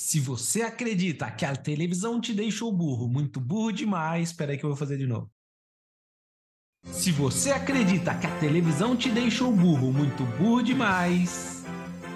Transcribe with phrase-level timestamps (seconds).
[0.00, 4.64] Se você acredita que a televisão te deixou burro, muito burro demais, espera aí que
[4.64, 5.28] eu vou fazer de novo.
[6.84, 11.64] Se você acredita que a televisão te deixou burro, muito burro demais,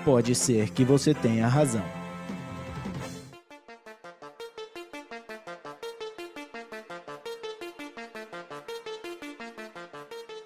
[0.04, 2.01] pode ser que você tenha razão.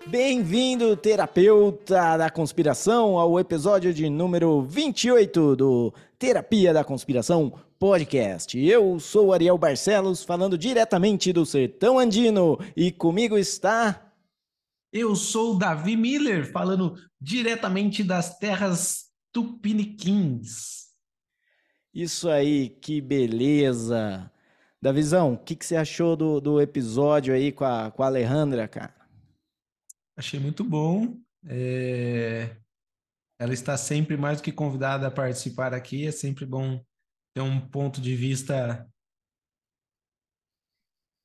[0.08, 8.56] Bem-vindo, terapeuta da conspiração, ao episódio de número 28 do Terapia da Conspiração Podcast.
[8.56, 14.12] Eu sou Ariel Barcelos, falando diretamente do sertão andino, e comigo está.
[14.92, 20.86] Eu sou Davi Miller, falando diretamente das terras tupiniquins.
[21.92, 24.30] Isso aí, que beleza!
[24.80, 28.68] Davizão, o que, que você achou do, do episódio aí com a, com a Alejandra,
[28.68, 28.95] cara?
[30.16, 31.20] Achei muito bom.
[31.44, 32.56] É...
[33.38, 36.06] Ela está sempre mais do que convidada a participar aqui.
[36.06, 36.82] É sempre bom
[37.34, 38.88] ter um ponto de vista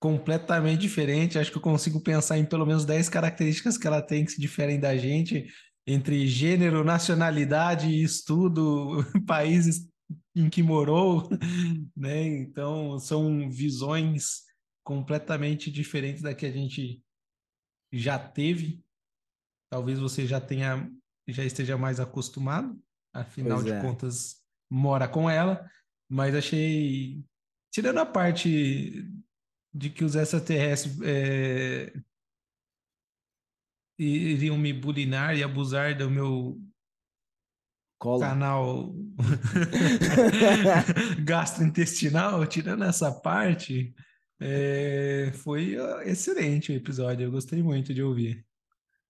[0.02, 1.40] completamente diferente.
[1.40, 4.42] Acho que eu consigo pensar em pelo menos 10 características que ela tem que se
[4.42, 5.48] diferem da gente,
[5.88, 9.88] entre gênero, nacionalidade, estudo, países
[10.36, 11.30] em que morou,
[11.96, 12.28] né?
[12.28, 14.42] Então, são visões
[14.84, 17.02] completamente diferentes da que a gente
[17.92, 18.84] já teve,
[19.70, 20.90] talvez você já tenha,
[21.28, 22.82] já esteja mais acostumado,
[23.14, 23.82] afinal pois de é.
[23.82, 25.70] contas, mora com ela,
[26.10, 27.24] mas achei,
[27.72, 29.10] tirando a parte
[29.74, 31.94] de que os extraterrestres é,
[33.98, 36.62] iriam me bulinar e abusar do meu
[38.00, 38.28] Cola.
[38.28, 38.94] canal
[41.24, 43.94] gastrointestinal, tirando essa parte,
[44.42, 48.44] é, foi excelente o episódio, eu gostei muito de ouvir.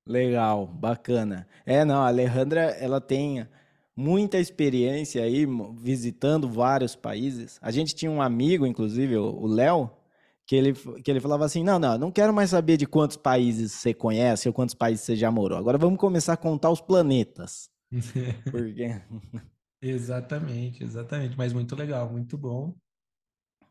[0.06, 1.48] Legal, bacana.
[1.66, 3.48] É, não, a Alejandra, ela tem
[3.96, 7.58] muita experiência aí visitando vários países.
[7.62, 9.90] A gente tinha um amigo, inclusive, o Léo,
[10.46, 13.72] que ele, que ele falava assim: não, não, não quero mais saber de quantos países
[13.72, 15.58] você conhece ou quantos países você já morou.
[15.58, 17.70] Agora vamos começar a contar os planetas.
[18.52, 19.02] Porque...
[19.82, 21.38] exatamente, exatamente.
[21.38, 22.76] Mas muito legal, muito bom.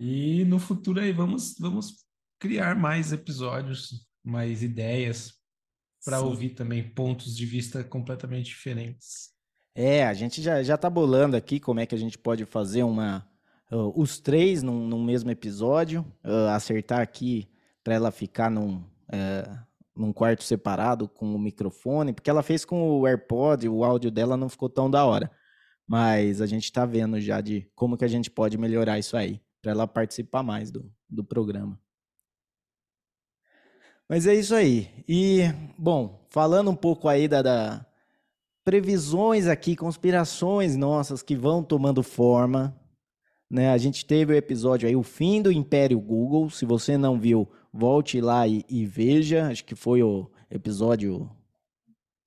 [0.00, 2.06] E no futuro aí vamos, vamos
[2.38, 5.34] criar mais episódios, mais ideias
[6.03, 9.28] para ouvir também pontos de vista completamente diferentes.
[9.75, 12.83] É, a gente já, já tá bolando aqui como é que a gente pode fazer
[12.83, 13.28] uma
[13.71, 17.47] uh, os três num, num mesmo episódio, uh, acertar aqui
[17.84, 19.59] para ela ficar num, uh,
[19.94, 24.34] num quarto separado com o microfone, porque ela fez com o AirPod, o áudio dela
[24.34, 25.31] não ficou tão da hora.
[25.87, 29.43] Mas a gente está vendo já de como que a gente pode melhorar isso aí
[29.60, 31.78] para ela participar mais do, do programa.
[34.09, 34.91] Mas é isso aí.
[35.09, 35.43] E,
[35.78, 37.87] bom, falando um pouco aí da, da
[38.65, 42.76] previsões aqui, conspirações nossas que vão tomando forma.
[43.48, 43.71] Né?
[43.71, 46.50] A gente teve o episódio aí, o fim do Império Google.
[46.50, 49.48] Se você não viu, volte lá e, e veja.
[49.48, 51.31] Acho que foi o episódio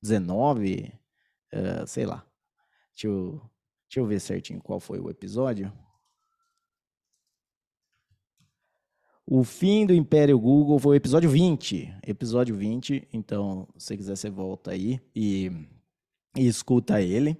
[0.02, 2.26] 19, uh, eh, sei lá.
[2.94, 3.42] Deixa eu,
[3.90, 5.72] deixa eu ver certinho qual foi o episódio.
[9.26, 11.96] O fim do Império Google foi o episódio 20.
[12.06, 13.08] Episódio 20.
[13.14, 15.50] Então, se quiser, você volta aí e,
[16.36, 17.40] e escuta ele.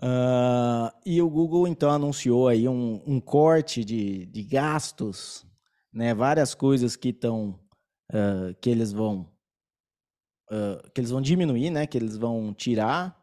[0.00, 5.44] Uh, e o Google, então, anunciou aí um, um corte de, de gastos,
[5.92, 6.14] né?
[6.14, 7.58] Várias coisas que estão...
[8.12, 9.28] Uh, que eles vão...
[10.48, 11.84] Uh, que eles vão diminuir, né?
[11.86, 13.20] Que eles vão tirar.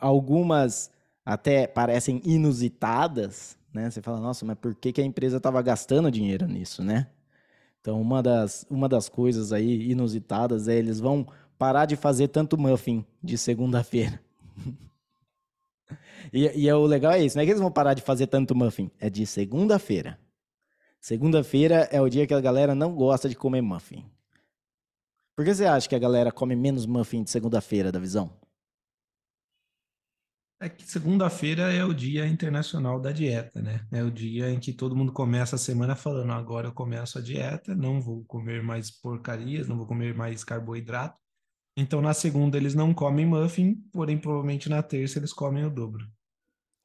[0.00, 0.90] algumas
[1.22, 3.90] até parecem inusitadas, né?
[3.90, 7.08] Você fala, nossa, mas por que, que a empresa estava gastando dinheiro nisso, né?
[7.80, 11.26] Então, uma das, uma das coisas aí inusitadas é eles vão
[11.58, 14.20] parar de fazer tanto muffin de segunda-feira.
[16.32, 18.26] e, e é, o legal é isso, não é que eles vão parar de fazer
[18.26, 20.18] tanto muffin, é de segunda-feira.
[21.00, 24.04] Segunda-feira é o dia que a galera não gosta de comer muffin.
[25.34, 28.30] Por que você acha que a galera come menos muffin de segunda-feira, da visão?
[30.62, 33.86] É que segunda-feira é o dia internacional da dieta, né?
[33.90, 37.22] É o dia em que todo mundo começa a semana falando: agora eu começo a
[37.22, 41.18] dieta, não vou comer mais porcarias, não vou comer mais carboidrato.
[41.74, 46.06] Então na segunda eles não comem muffin, porém provavelmente na terça eles comem o dobro.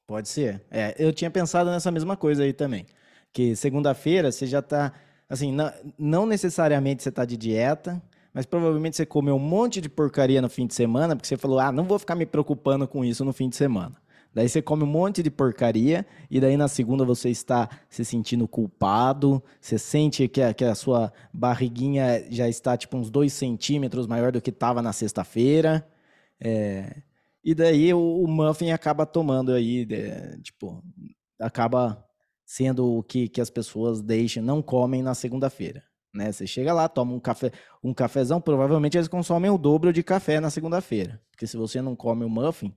[0.06, 0.64] Pode ser.
[0.70, 2.86] É, eu tinha pensado nessa mesma coisa aí também.
[3.30, 4.94] Que segunda-feira você já tá.
[5.28, 8.00] Assim, não, não necessariamente você tá de dieta,
[8.36, 11.58] mas provavelmente você comeu um monte de porcaria no fim de semana, porque você falou,
[11.58, 13.96] ah, não vou ficar me preocupando com isso no fim de semana.
[14.34, 18.46] Daí você come um monte de porcaria, e daí na segunda você está se sentindo
[18.46, 24.06] culpado, você sente que a, que a sua barriguinha já está tipo uns dois centímetros
[24.06, 25.88] maior do que estava na sexta-feira.
[26.38, 26.94] É,
[27.42, 30.84] e daí o, o, muffin acaba tomando aí, de, tipo,
[31.40, 32.04] acaba
[32.44, 35.82] sendo o que, que as pessoas deixam, não comem na segunda-feira.
[36.16, 36.32] Né?
[36.32, 37.52] Você chega lá, toma um café,
[37.82, 41.22] um cafezão, provavelmente eles consomem o dobro de café na segunda-feira.
[41.30, 42.74] Porque se você não come o muffin,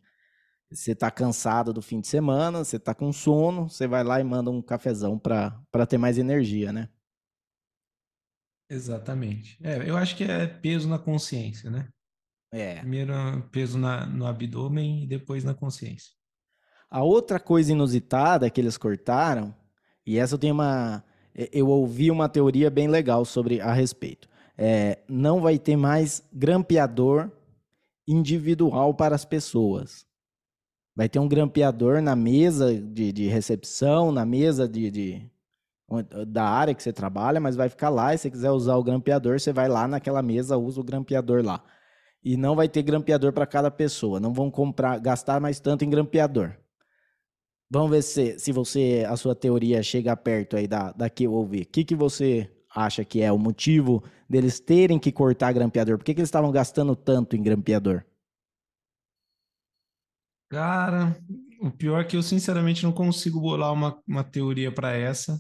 [0.70, 4.24] você está cansado do fim de semana, você está com sono, você vai lá e
[4.24, 6.90] manda um cafezão para ter mais energia, né?
[8.70, 9.58] Exatamente.
[9.64, 11.88] É, eu acho que é peso na consciência, né?
[12.52, 12.80] É.
[12.80, 13.14] Primeiro
[13.52, 16.12] peso na, no abdômen e depois na consciência.
[16.90, 19.56] A outra coisa inusitada que eles cortaram,
[20.06, 21.04] e essa eu tenho uma.
[21.52, 24.28] Eu ouvi uma teoria bem legal sobre a respeito.
[24.58, 27.32] É, não vai ter mais grampeador
[28.06, 30.06] individual para as pessoas.
[30.94, 35.32] Vai ter um grampeador na mesa de, de recepção, na mesa de, de,
[36.28, 38.14] da área que você trabalha, mas vai ficar lá.
[38.14, 41.42] E se você quiser usar o grampeador, você vai lá naquela mesa, usa o grampeador
[41.42, 41.64] lá.
[42.22, 44.20] E não vai ter grampeador para cada pessoa.
[44.20, 46.52] Não vão comprar, gastar mais tanto em grampeador.
[47.72, 51.34] Vamos ver se, se você, a sua teoria chega perto aí da, da que eu
[51.34, 51.62] ouvi.
[51.62, 55.98] O que, que você acha que é o motivo deles terem que cortar grampeador?
[55.98, 58.04] Por que, que eles estavam gastando tanto em grampeador?
[60.50, 61.16] Cara,
[61.62, 65.40] o pior é que eu sinceramente não consigo bolar uma, uma teoria para essa.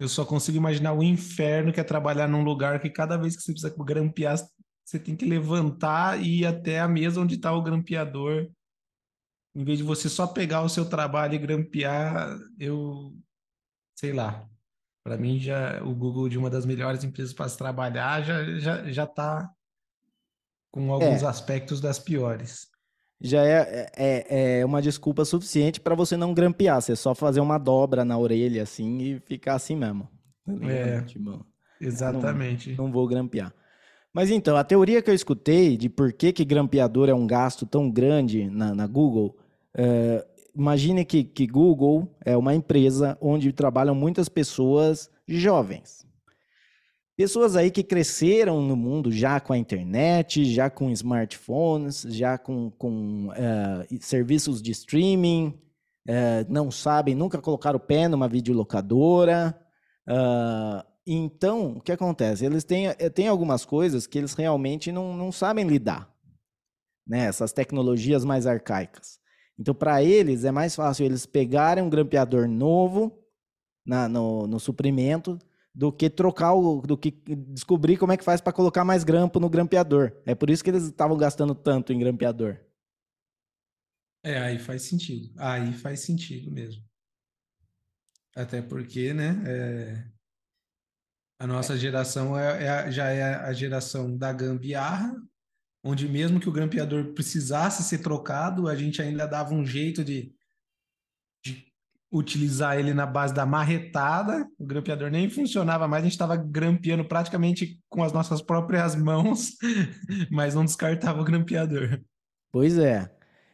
[0.00, 3.42] Eu só consigo imaginar o inferno que é trabalhar num lugar que cada vez que
[3.42, 4.38] você precisa grampear,
[4.86, 8.48] você tem que levantar e ir até a mesa onde está o grampeador
[9.58, 13.12] em vez de você só pegar o seu trabalho e grampear, eu
[13.96, 14.48] sei lá.
[15.02, 18.88] Para mim já o Google de uma das melhores empresas para se trabalhar já já
[18.88, 19.50] já está
[20.70, 21.26] com alguns é.
[21.26, 22.68] aspectos das piores.
[23.20, 27.58] Já é, é, é uma desculpa suficiente para você não grampear, você só fazer uma
[27.58, 30.08] dobra na orelha assim e ficar assim mesmo.
[30.46, 31.44] Tá é, tipo,
[31.80, 32.76] exatamente.
[32.76, 33.52] Não, não vou grampear.
[34.14, 37.66] Mas então, a teoria que eu escutei de por que, que grampeador é um gasto
[37.66, 39.36] tão grande na, na Google
[39.76, 46.06] é, imagine que, que Google é uma empresa onde trabalham muitas pessoas jovens.
[47.16, 52.70] Pessoas aí que cresceram no mundo já com a internet, já com smartphones, já com,
[52.70, 55.48] com uh, serviços de streaming,
[56.08, 59.60] uh, não sabem, nunca colocaram o pé numa videolocadora.
[60.08, 62.44] Uh, então, o que acontece?
[62.44, 66.08] Eles têm, têm algumas coisas que eles realmente não, não sabem lidar.
[67.04, 67.26] Né?
[67.26, 69.17] Essas tecnologias mais arcaicas.
[69.58, 73.18] Então, para eles, é mais fácil eles pegarem um grampeador novo
[73.84, 75.38] na, no, no suprimento
[75.74, 79.40] do que trocar o, do que descobrir como é que faz para colocar mais grampo
[79.40, 80.12] no grampeador.
[80.26, 82.58] É por isso que eles estavam gastando tanto em grampeador.
[84.24, 85.32] É, aí faz sentido.
[85.38, 86.82] Aí faz sentido mesmo.
[88.34, 89.42] Até porque, né?
[89.46, 90.18] É...
[91.40, 95.14] A nossa geração é, é, já é a geração da gambiarra,
[95.82, 100.34] onde mesmo que o grampeador precisasse ser trocado, a gente ainda dava um jeito de,
[101.44, 101.66] de
[102.10, 104.46] utilizar ele na base da marretada.
[104.58, 109.52] O grampeador nem funcionava mais, a gente estava grampeando praticamente com as nossas próprias mãos,
[110.30, 112.00] mas não descartava o grampeador.
[112.50, 113.10] Pois é.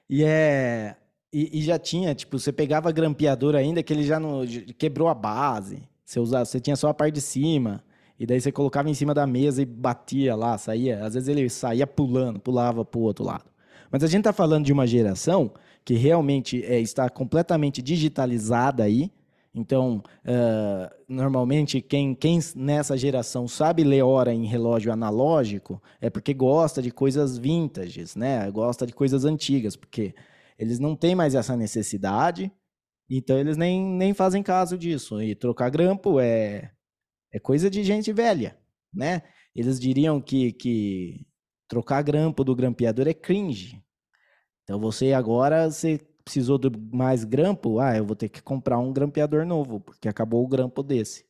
[0.09, 0.97] E é.
[1.33, 4.43] E, e, já tinha, tipo, você pegava grampeador ainda que ele já não
[4.79, 5.83] quebrou a base.
[6.05, 7.83] Você usava, você tinha só a parte de cima.
[8.19, 11.05] E daí você colocava em cima da mesa e batia lá, saía.
[11.05, 13.45] Às vezes ele saía pulando, pulava para o outro lado.
[13.91, 15.53] Mas a gente está falando de uma geração
[15.85, 19.11] que realmente é, está completamente digitalizada aí.
[19.55, 26.35] Então, uh, normalmente, quem, quem nessa geração sabe ler hora em relógio analógico é porque
[26.35, 28.51] gosta de coisas vintages, né?
[28.51, 30.13] Gosta de coisas antigas, porque
[30.59, 32.51] eles não têm mais essa necessidade,
[33.09, 35.23] então eles nem, nem fazem caso disso.
[35.23, 36.73] E trocar grampo é
[37.35, 38.57] é coisa de gente velha,
[38.93, 39.23] né?
[39.55, 41.27] Eles diriam que, que
[41.67, 43.83] trocar grampo do grampeador é cringe.
[44.63, 48.93] Então você agora, você precisou de mais grampo, ah, eu vou ter que comprar um
[48.93, 51.27] grampeador novo, porque acabou o grampo desse.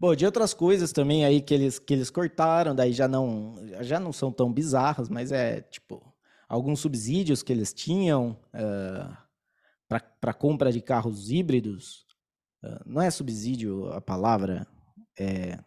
[0.00, 4.00] Bom, de outras coisas também aí que eles, que eles cortaram, daí já não, já
[4.00, 6.02] não são tão bizarras, mas é tipo
[6.48, 9.16] alguns subsídios que eles tinham uh,
[9.90, 12.04] eh, para compra de carros híbridos,
[12.86, 14.66] não é subsídio a palavra,
[15.18, 15.58] é,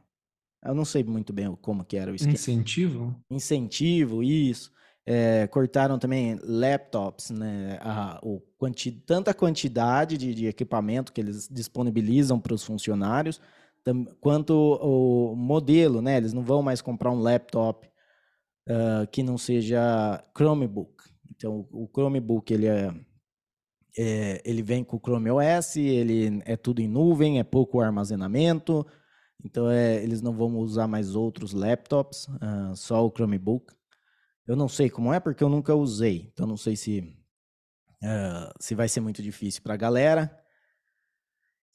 [0.65, 2.33] eu não sei muito bem como que era o esquema.
[2.33, 3.15] Incentivo?
[3.29, 4.71] Incentivo, isso.
[5.05, 7.79] É, cortaram também laptops, né?
[7.81, 13.39] A, o quanti, tanta quantidade de, de, equipamento que eles disponibilizam para os funcionários,
[13.85, 16.17] tam, quanto o, modelo, né?
[16.17, 17.87] Eles não vão mais comprar um laptop
[18.67, 21.05] uh, que não seja Chromebook.
[21.31, 22.93] Então, o Chromebook ele é
[23.97, 28.85] é, ele vem com o Chrome OS, ele é tudo em nuvem, é pouco armazenamento,
[29.43, 33.73] então é, eles não vão usar mais outros laptops, uh, só o Chromebook.
[34.47, 36.99] Eu não sei como é porque eu nunca usei, então não sei se
[38.03, 40.31] uh, se vai ser muito difícil para a galera.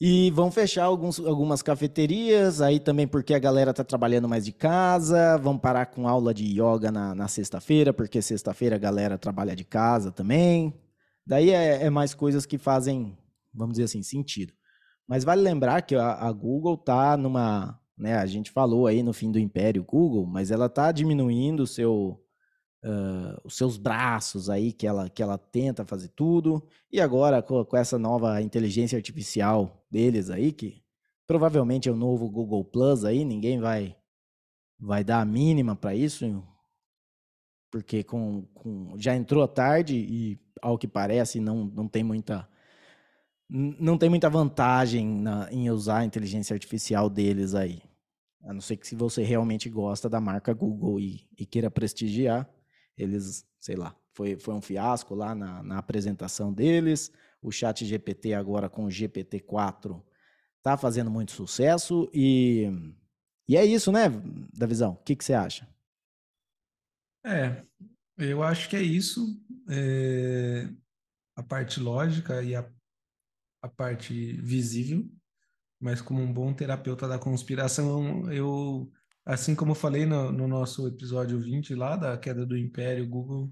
[0.01, 4.51] E vão fechar alguns, algumas cafeterias, aí também porque a galera está trabalhando mais de
[4.51, 9.55] casa, vão parar com aula de yoga na, na sexta-feira, porque sexta-feira a galera trabalha
[9.55, 10.73] de casa também.
[11.25, 13.17] Daí é, é, mais coisas que fazem,
[13.53, 14.53] vamos dizer assim, sentido.
[15.07, 19.13] Mas vale lembrar que a, a Google está numa, né, a gente falou aí no
[19.13, 22.21] fim do império Google, mas ela está diminuindo o seu,
[22.83, 26.61] uh, os seus braços aí, que ela, que ela tenta fazer tudo.
[26.91, 30.83] E agora, com, com, essa nova inteligência artificial deles aí, que
[31.25, 33.95] provavelmente é o novo Google Plus aí, ninguém vai,
[34.79, 36.25] vai dar a mínima para isso,
[37.73, 42.47] porque com, com, já entrou tarde e, ao que parece, não, não tem muita
[43.49, 47.81] não tem muita vantagem na, em usar a inteligência artificial deles aí.
[48.43, 52.47] A não ser que se você realmente gosta da marca Google e, e queira prestigiar,
[52.95, 57.11] eles, sei lá, foi, foi um fiasco lá na, na apresentação deles.
[57.41, 59.99] O chat GPT agora com o GPT-4
[60.61, 62.69] tá fazendo muito sucesso e,
[63.47, 64.11] e é isso, né,
[64.53, 64.91] Davizão?
[64.91, 65.72] O que, que você acha?
[67.25, 67.63] É,
[68.17, 69.39] eu acho que é isso.
[69.69, 70.69] É,
[71.35, 72.69] a parte lógica e a,
[73.61, 75.09] a parte visível,
[75.79, 78.91] mas como um bom terapeuta da conspiração, eu
[79.25, 83.49] Assim como eu falei no, no, nosso episódio 20 lá da queda do Império, Google,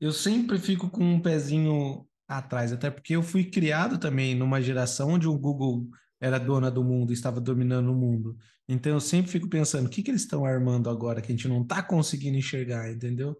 [0.00, 5.10] eu sempre fico com um pezinho atrás, até porque eu fui criado também numa geração
[5.10, 5.86] onde o Google
[6.24, 8.36] era dona do mundo, estava dominando o mundo.
[8.66, 11.46] Então eu sempre fico pensando, o que, que eles estão armando agora que a gente
[11.46, 13.36] não está conseguindo enxergar, entendeu?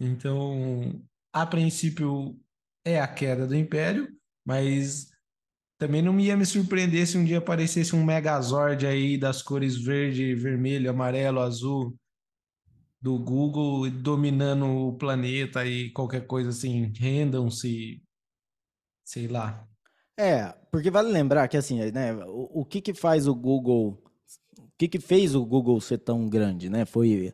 [0.00, 1.02] Então,
[1.32, 2.38] a princípio
[2.84, 4.08] é a queda do Império,
[4.46, 5.10] mas
[5.76, 10.34] também não ia me surpreender se um dia aparecesse um Megazord aí das cores verde,
[10.36, 11.98] vermelho, amarelo, azul
[13.00, 18.02] do Google dominando o planeta e qualquer coisa assim, rendam-se,
[19.04, 19.68] sei lá.
[20.16, 23.98] É, porque vale lembrar que assim, né, o, o que que faz o Google,
[24.58, 26.84] o que que fez o Google ser tão grande, né?
[26.84, 27.32] Foi,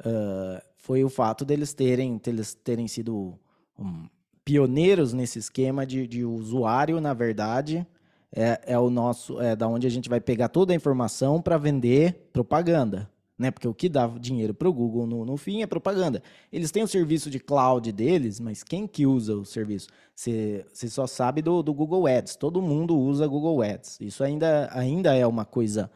[0.00, 3.38] uh, foi o fato deles terem, deles terem sido
[3.78, 4.08] um,
[4.44, 7.86] pioneiros nesse esquema de, de usuário, na verdade,
[8.34, 11.58] é, é o nosso, é da onde a gente vai pegar toda a informação para
[11.58, 13.10] vender propaganda.
[13.40, 13.50] Né?
[13.50, 16.22] Porque o que dá dinheiro para o Google no, no fim é propaganda.
[16.52, 19.88] Eles têm o serviço de cloud deles, mas quem que usa o serviço?
[20.14, 22.36] Você só sabe do, do Google Ads.
[22.36, 23.98] Todo mundo usa Google Ads.
[23.98, 25.90] Isso ainda, ainda é uma coisa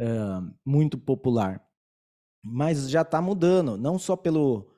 [0.00, 1.64] uh, muito popular.
[2.44, 4.68] Mas já está mudando, não só pelo,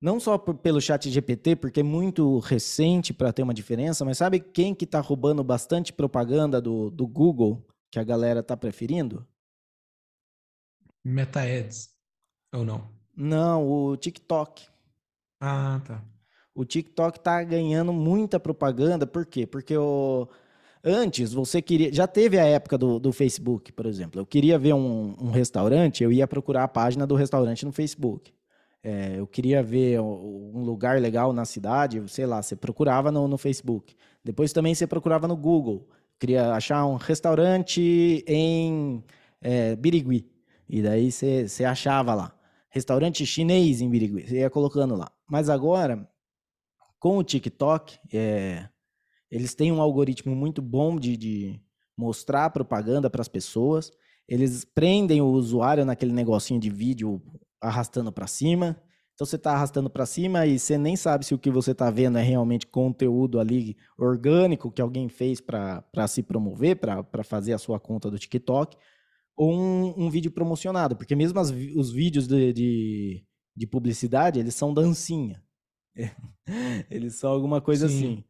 [0.00, 4.40] não só pelo chat GPT, porque é muito recente para ter uma diferença, mas sabe
[4.40, 9.26] quem que está roubando bastante propaganda do, do Google que a galera está preferindo?
[11.04, 11.90] Meta Ads,
[12.54, 12.88] ou não?
[13.16, 14.66] Não, o TikTok.
[15.40, 16.02] Ah, tá.
[16.54, 19.46] O TikTok está ganhando muita propaganda, por quê?
[19.46, 20.28] Porque o...
[20.82, 21.92] antes você queria.
[21.92, 24.20] Já teve a época do, do Facebook, por exemplo.
[24.20, 28.32] Eu queria ver um, um restaurante, eu ia procurar a página do restaurante no Facebook.
[28.82, 33.38] É, eu queria ver um lugar legal na cidade, sei lá, você procurava no, no
[33.38, 33.96] Facebook.
[34.22, 35.88] Depois também você procurava no Google.
[36.18, 39.02] Queria achar um restaurante em
[39.40, 40.33] é, Birigui.
[40.68, 42.34] E daí você, achava lá.
[42.70, 44.26] Restaurante chinês em Birigui.
[44.26, 45.10] Você ia colocando lá.
[45.28, 46.08] Mas agora,
[46.98, 48.68] com o TikTok, é,
[49.30, 51.60] eles têm um algoritmo muito bom de, de
[51.96, 53.90] mostrar propaganda para as pessoas.
[54.28, 57.22] Eles prendem o usuário naquele negocinho de vídeo
[57.60, 58.80] arrastando para cima.
[59.14, 61.88] Então você está arrastando para cima e você nem sabe se o que você está
[61.88, 67.58] vendo é realmente conteúdo ali orgânico que alguém fez para se promover, para fazer a
[67.58, 68.76] sua conta do TikTok,
[69.36, 73.24] ou um, um vídeo promocionado, porque mesmo as, os vídeos de, de,
[73.56, 75.42] de, publicidade, eles são dancinha.
[76.90, 77.94] eles são alguma coisa Sim.
[77.94, 78.24] assim.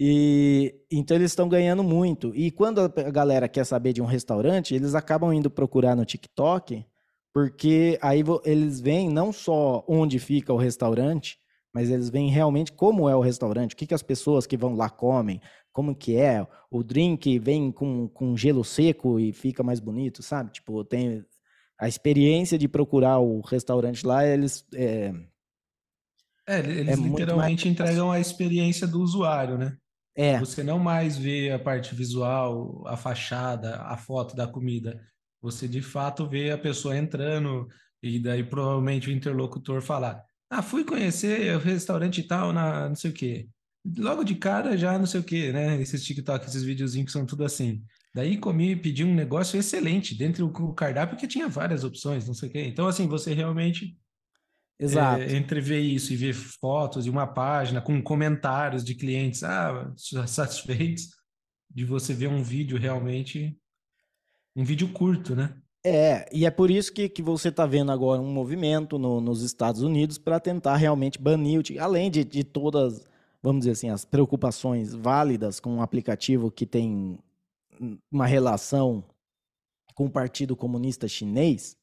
[0.00, 2.32] E então eles estão ganhando muito.
[2.34, 6.84] E quando a galera quer saber de um restaurante, eles acabam indo procurar no TikTok
[7.32, 11.38] porque aí eles veem não só onde fica o restaurante,
[11.72, 14.74] mas eles veem realmente como é o restaurante, o que, que as pessoas que vão
[14.74, 15.40] lá comem,
[15.78, 20.50] como que é, o drink vem com, com gelo seco e fica mais bonito, sabe?
[20.50, 21.24] Tipo, tem
[21.78, 24.66] a experiência de procurar o restaurante lá, eles...
[24.74, 25.14] É,
[26.48, 29.76] é eles é literalmente entregam a experiência do usuário, né?
[30.16, 30.40] É.
[30.40, 35.00] Você não mais vê a parte visual, a fachada, a foto da comida.
[35.40, 37.68] Você de fato vê a pessoa entrando
[38.02, 43.12] e daí provavelmente o interlocutor falar: Ah, fui conhecer o restaurante tal na não sei
[43.12, 43.48] o quê.
[43.96, 45.80] Logo de cara já não sei o quê, né?
[45.80, 47.82] Esses TikTok, esses videozinhos que são tudo assim.
[48.14, 52.48] Daí comi, pedi um negócio excelente dentro do cardápio que tinha várias opções, não sei
[52.48, 52.64] o quê.
[52.66, 53.96] Então, assim, você realmente
[54.80, 55.22] Exato.
[55.22, 59.92] É, entre ver isso e ver fotos de uma página com comentários de clientes ah,
[60.26, 61.08] satisfeitos,
[61.68, 63.58] de você ver um vídeo realmente,
[64.54, 65.52] um vídeo curto, né?
[65.84, 69.42] É, e é por isso que, que você está vendo agora um movimento no, nos
[69.42, 73.04] Estados Unidos para tentar realmente banir o TikTok, além de, de todas,
[73.42, 77.18] vamos dizer assim, as preocupações válidas com um aplicativo que tem
[78.10, 79.04] uma relação
[79.94, 81.76] com o Partido Comunista Chinês,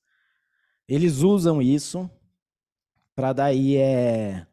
[0.87, 2.09] eles usam isso
[3.15, 4.45] para daí é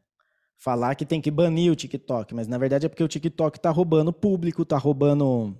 [0.57, 3.71] falar que tem que banir o TikTok, mas na verdade é porque o TikTok está
[3.71, 5.59] roubando público, está roubando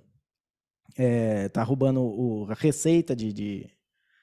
[0.95, 3.69] é, tá roubando o, a receita de, de,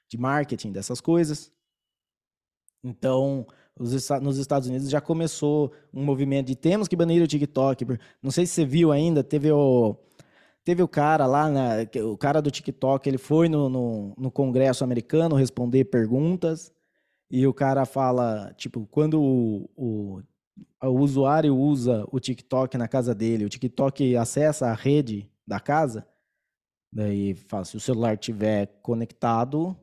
[0.09, 1.53] de, marketing dessas coisas.
[2.83, 3.47] Então,
[3.80, 7.87] nos Estados Unidos já começou um movimento de temos que banir o TikTok.
[8.22, 9.96] Não sei se você viu ainda, teve o,
[10.62, 14.84] teve o cara lá, na, o cara do TikTok, ele foi no, no, no Congresso
[14.84, 16.72] americano responder perguntas
[17.30, 20.22] e o cara fala, tipo, quando o, o,
[20.82, 26.06] o usuário usa o TikTok na casa dele, o TikTok acessa a rede da casa,
[26.92, 29.76] daí fala, se o celular tiver conectado,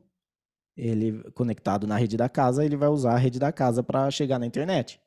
[0.78, 4.38] ele conectado na rede da casa, ele vai usar a rede da casa para chegar
[4.38, 5.00] na internet.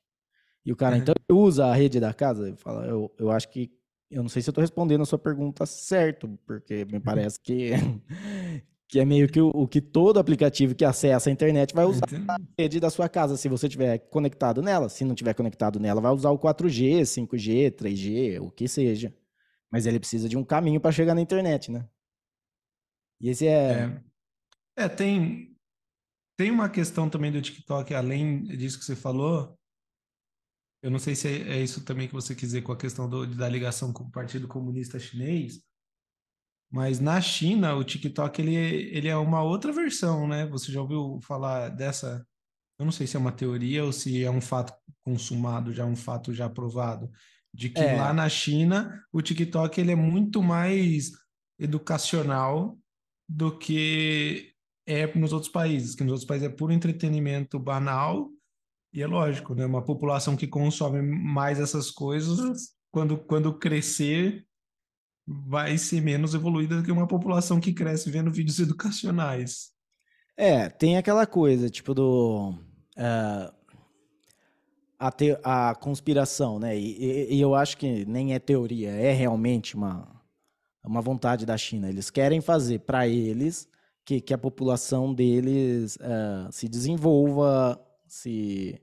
[0.66, 1.02] E o cara, uhum.
[1.02, 2.50] então, usa a rede da casa?
[2.50, 3.72] Ele fala, eu, eu acho que
[4.10, 7.02] eu não sei se eu estou respondendo a sua pergunta certo, porque me uhum.
[7.02, 7.72] parece que
[8.92, 12.04] que é meio que o, o, que todo aplicativo que acessa a internet vai usar
[12.28, 14.90] a rede da sua casa, se você tiver conectado nela.
[14.90, 19.16] Se não tiver conectado nela, vai usar o 4G, 5G, 3G, o que seja.
[19.72, 21.88] Mas ele precisa de um caminho para chegar na internet, né?
[23.22, 23.72] E esse é...
[23.72, 24.02] é...
[24.76, 25.51] É, tem,
[26.42, 29.56] tem uma questão também do TikTok, além disso que você falou,
[30.82, 33.08] eu não sei se é, é isso também que você quis dizer com a questão
[33.08, 35.62] do, da ligação com o Partido Comunista Chinês,
[36.72, 40.48] mas na China, o TikTok ele, ele é uma outra versão, né?
[40.48, 42.26] Você já ouviu falar dessa?
[42.80, 45.96] Eu não sei se é uma teoria ou se é um fato consumado, já um
[45.96, 47.12] fato já provado,
[47.54, 47.98] de que é.
[47.98, 51.12] lá na China o TikTok ele é muito mais
[51.60, 52.80] educacional
[53.30, 54.52] do que
[54.86, 58.30] é nos outros países, que nos outros países é puro entretenimento banal
[58.94, 59.66] e é lógico, né?
[59.66, 64.46] Uma população que consome mais essas coisas, quando, quando crescer,
[65.26, 69.72] vai ser menos evoluída do que uma população que cresce vendo vídeos educacionais.
[70.36, 72.54] É, tem aquela coisa, tipo, do.
[72.98, 73.62] Uh,
[75.00, 76.78] a, te, a conspiração, né?
[76.78, 80.22] E, e, eu acho que nem é teoria, é realmente uma,
[80.84, 81.90] uma vontade da China.
[81.90, 83.68] Eles querem fazer para eles
[84.12, 88.82] que, que a população deles uh, se desenvolva, se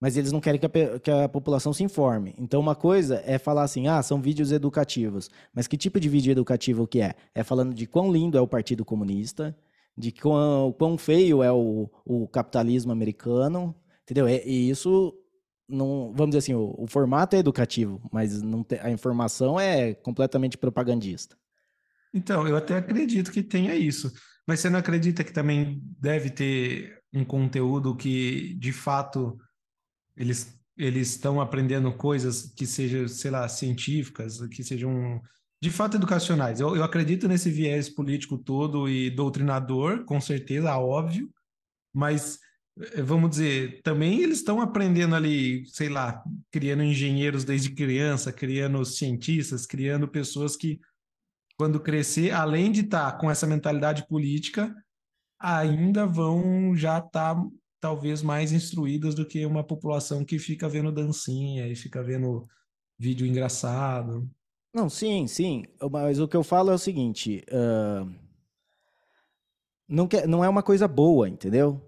[0.00, 2.34] mas eles não querem que a, que a, população se informe.
[2.38, 5.28] Então, uma coisa é falar assim, ah, são vídeos educativos.
[5.52, 7.14] Mas que tipo de vídeo educativo que é?
[7.34, 9.54] É falando de quão lindo é o Partido Comunista,
[9.94, 13.74] de quão, quão feio é o, o capitalismo americano,
[14.04, 14.26] entendeu?
[14.26, 15.14] E, e isso,
[15.68, 20.56] não, vamos dizer assim, o, o formato é educativo, mas te, a informação é completamente
[20.56, 21.36] propagandista.
[22.14, 24.10] Então, eu até acredito que tenha isso.
[24.50, 29.38] Mas você não acredita que também deve ter um conteúdo que, de fato
[30.16, 35.22] eles eles estão aprendendo coisas que sejam, sei lá, científicas, que sejam
[35.62, 36.58] de fato educacionais.
[36.58, 41.30] Eu, eu acredito nesse viés político todo e doutrinador, com certeza, óbvio,
[41.94, 42.40] mas
[42.80, 48.84] eh, vamos dizer, também eles estão aprendendo ali, sei lá, criando engenheiros desde criança, criando
[48.84, 50.80] cientistas, criando pessoas que,
[51.60, 54.74] quando crescer, além de estar tá com essa mentalidade política,
[55.38, 57.46] ainda vão já estar tá
[57.78, 62.48] talvez mais instruídas do que uma população que fica vendo dancinha e fica vendo
[62.98, 64.26] vídeo engraçado.
[64.74, 65.66] Não, sim, sim.
[65.90, 68.10] Mas o que eu falo é o seguinte: uh,
[69.86, 71.78] não, é uma coisa boa, entendeu?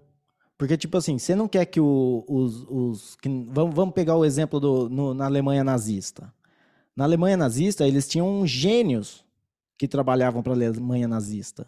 [0.55, 2.63] Porque, tipo assim, você não quer que o, os.
[2.69, 6.31] os que, vamos, vamos pegar o exemplo do, no, na Alemanha nazista.
[6.95, 9.22] Na Alemanha nazista, eles tinham gênios
[9.83, 11.67] que trabalhavam para a Alemanha nazista.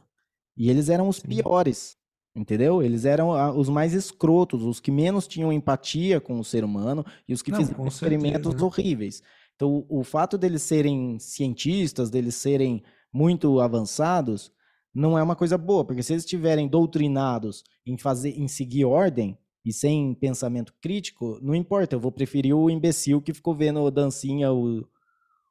[0.56, 1.28] E eles eram os Sim.
[1.28, 1.98] piores.
[2.34, 2.82] Entendeu?
[2.82, 7.34] Eles eram os mais escrotos, os que menos tinham empatia com o ser humano e
[7.34, 8.66] os que Não, fizeram experimentos certeza.
[8.66, 9.24] horríveis.
[9.56, 14.52] Então, o fato deles serem cientistas, deles serem muito avançados,
[14.94, 19.38] não é uma coisa boa, porque se eles estiverem doutrinados em fazer, em seguir ordem
[19.66, 24.52] e sem pensamento crítico, não importa, eu vou preferir o imbecil que ficou vendo dancinha
[24.54, 24.86] o,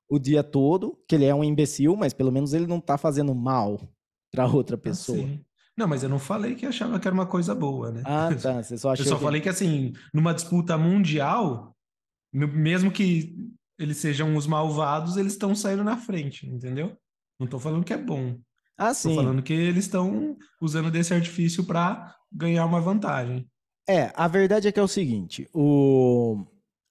[0.09, 3.35] o dia todo, que ele é um imbecil, mas pelo menos ele não está fazendo
[3.35, 3.81] mal
[4.31, 5.25] para outra ah, pessoa.
[5.25, 5.39] Ah,
[5.77, 8.03] não, mas eu não falei que achava que era uma coisa boa, né?
[8.05, 8.63] Ah, tá.
[8.63, 9.23] Você só achou Eu só que...
[9.23, 11.75] falei que, assim, numa disputa mundial,
[12.33, 13.35] mesmo que
[13.79, 16.97] eles sejam os malvados, eles estão saindo na frente, entendeu?
[17.39, 18.39] Não tô falando que é bom.
[18.77, 19.11] Ah, sim.
[19.11, 23.49] Tô falando que eles estão usando desse artifício para ganhar uma vantagem.
[23.89, 26.47] É, a verdade é que é o seguinte, o,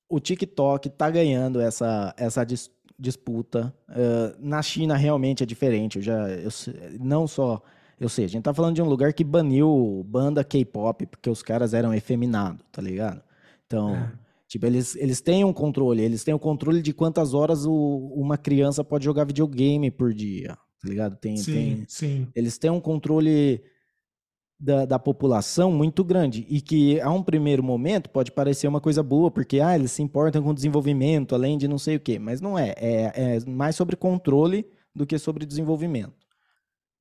[0.08, 3.74] o TikTok tá ganhando essa, essa dis, disputa.
[3.90, 5.98] Uh, na China realmente é diferente.
[5.98, 6.50] Eu já, eu,
[7.00, 7.62] não só,
[8.00, 11.42] eu sei, a gente tá falando de um lugar que baniu banda K-pop porque os
[11.42, 13.22] caras eram efeminados, tá ligado?
[13.66, 14.12] Então, é.
[14.48, 18.12] tipo, eles, eles têm um controle, eles têm o um controle de quantas horas o,
[18.16, 21.16] uma criança pode jogar videogame por dia, tá ligado?
[21.16, 22.28] Tem, sim, tem, sim.
[22.36, 23.64] Eles têm um controle
[24.64, 29.04] da, da, população muito grande e que a um primeiro momento pode parecer uma coisa
[29.04, 32.40] boa porque ah, eles se importam com desenvolvimento além de não sei o que, mas
[32.40, 32.74] não é.
[32.78, 33.36] é.
[33.36, 36.14] É mais sobre controle do que sobre desenvolvimento.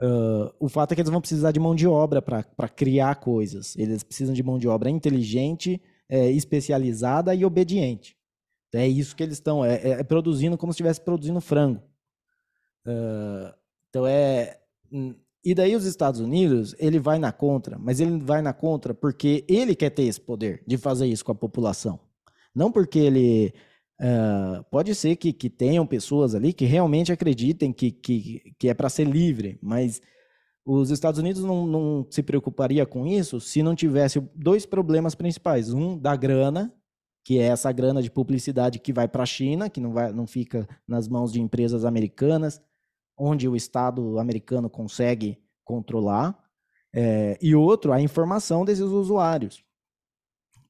[0.02, 3.76] Uh, o fato é que eles vão precisar de mão de obra para criar coisas.
[3.76, 8.16] Eles precisam de mão de obra inteligente, é, especializada e obediente.
[8.74, 11.80] É isso que eles estão, é, é, produzindo como se estivesse produzindo frango.
[12.84, 13.54] Uh,
[13.88, 14.58] então é
[14.90, 18.94] hum, e daí os Estados Unidos, ele vai na contra, mas ele vai na contra
[18.94, 21.98] porque ele quer ter esse poder de fazer isso com a população.
[22.54, 23.52] Não porque ele.
[24.00, 28.74] Uh, pode ser que, que tenham pessoas ali que realmente acreditem que, que, que é
[28.74, 30.00] para ser livre, mas
[30.64, 35.72] os Estados Unidos não, não se preocuparia com isso se não tivesse dois problemas principais.
[35.72, 36.72] Um, da grana,
[37.24, 40.26] que é essa grana de publicidade que vai para a China, que não, vai, não
[40.26, 42.60] fica nas mãos de empresas americanas
[43.16, 46.38] onde o Estado americano consegue controlar,
[46.94, 49.64] é, e outro, a informação desses usuários.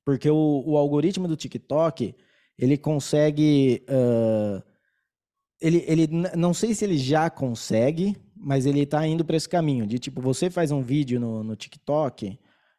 [0.04, 2.14] Porque o, o algoritmo do TikTok,
[2.58, 3.84] ele consegue.
[3.88, 4.62] Uh,
[5.60, 9.86] ele, ele não sei se ele já consegue, mas ele está indo para esse caminho.
[9.86, 12.38] De tipo, você faz um vídeo no, no TikTok,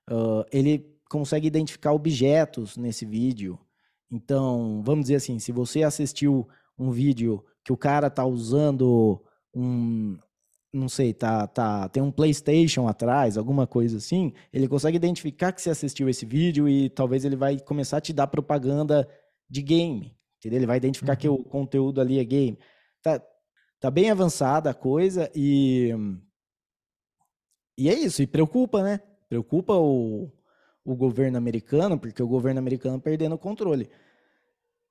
[0.09, 3.57] uh, ele consegue identificar objetos nesse vídeo.
[4.11, 6.47] Então, vamos dizer assim, se você assistiu
[6.77, 9.23] um vídeo que o cara está usando
[9.55, 10.17] um,
[10.73, 15.61] não sei, tá, tá, tem um PlayStation atrás, alguma coisa assim, ele consegue identificar que
[15.61, 19.07] você assistiu esse vídeo e talvez ele vai começar a te dar propaganda
[19.47, 20.59] de game, entendeu?
[20.59, 21.19] Ele vai identificar uhum.
[21.19, 22.57] que o conteúdo ali é game.
[23.03, 23.21] Tá,
[23.79, 25.91] tá bem avançada a coisa e
[27.77, 28.99] e é isso, e preocupa, né?
[29.27, 30.31] Preocupa o,
[30.85, 33.89] o governo americano, porque o governo americano perdendo o controle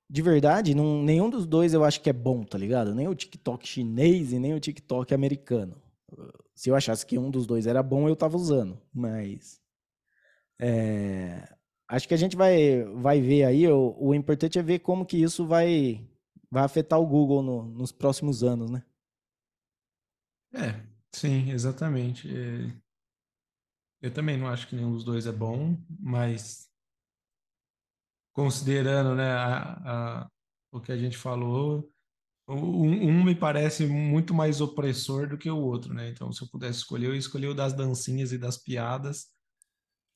[0.09, 2.93] de verdade, não, nenhum dos dois eu acho que é bom, tá ligado?
[2.93, 5.81] Nem o TikTok chinês e nem o TikTok americano.
[6.55, 8.79] Se eu achasse que um dos dois era bom, eu tava usando.
[8.93, 9.59] Mas.
[10.61, 11.47] É,
[11.87, 13.67] acho que a gente vai, vai ver aí.
[13.67, 16.07] O, o importante é ver como que isso vai,
[16.49, 18.83] vai afetar o Google no, nos próximos anos, né?
[20.53, 20.79] É,
[21.11, 22.29] sim, exatamente.
[22.29, 22.71] É,
[24.01, 26.69] eu também não acho que nenhum dos dois é bom, mas
[28.33, 30.27] considerando né, a, a,
[30.71, 31.87] o que a gente falou,
[32.47, 36.09] um, um, me parece muito mais opressor do que o outro, né?
[36.09, 39.27] Então, se eu pudesse escolher, eu escolhi o das dancinhas e das piadas.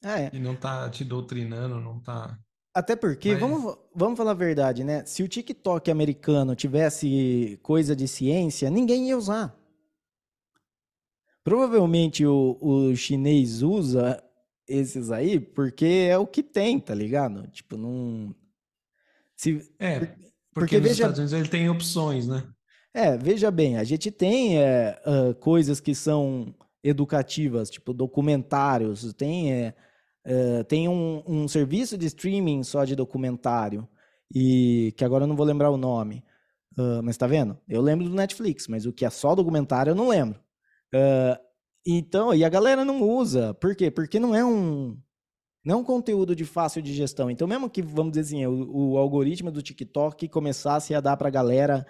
[0.04, 0.36] É.
[0.36, 2.38] E não tá te doutrinando, não tá.
[2.74, 3.40] Até porque, Mas...
[3.40, 5.06] vamos, vamos falar a verdade, né?
[5.06, 9.56] Se o TikTok americano tivesse coisa de ciência, ninguém ia usar.
[11.44, 14.22] Provavelmente o, o chinês usa
[14.68, 17.48] esses aí, porque é o que tem, tá ligado?
[17.48, 18.36] Tipo, não.
[19.36, 19.62] Se...
[19.80, 20.16] É, porque,
[20.54, 21.04] porque nos veja...
[21.04, 22.44] Estados Unidos ele tem opções, né?
[22.94, 29.54] É, veja bem, a gente tem é, uh, coisas que são educativas, tipo documentários, tem,
[29.54, 29.76] é,
[30.26, 33.88] uh, tem um, um, serviço de streaming só de documentário,
[34.34, 36.24] e que agora eu não vou lembrar o nome.
[36.78, 37.58] Uh, mas tá vendo?
[37.68, 40.40] Eu lembro do Netflix, mas o que é só documentário eu não lembro.
[40.94, 41.38] Uh,
[41.96, 43.54] então, e a galera não usa.
[43.54, 43.90] Por quê?
[43.90, 44.98] Porque não é um
[45.64, 47.30] não é conteúdo de fácil digestão.
[47.30, 51.28] Então, mesmo que, vamos dizer assim, o, o algoritmo do TikTok começasse a dar para
[51.28, 51.86] a galera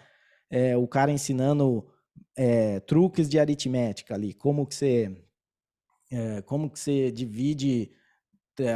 [0.50, 1.86] é, o cara ensinando
[2.36, 5.16] é, truques de aritmética ali, como que você,
[6.12, 7.92] é, como que você divide
[8.60, 8.74] é,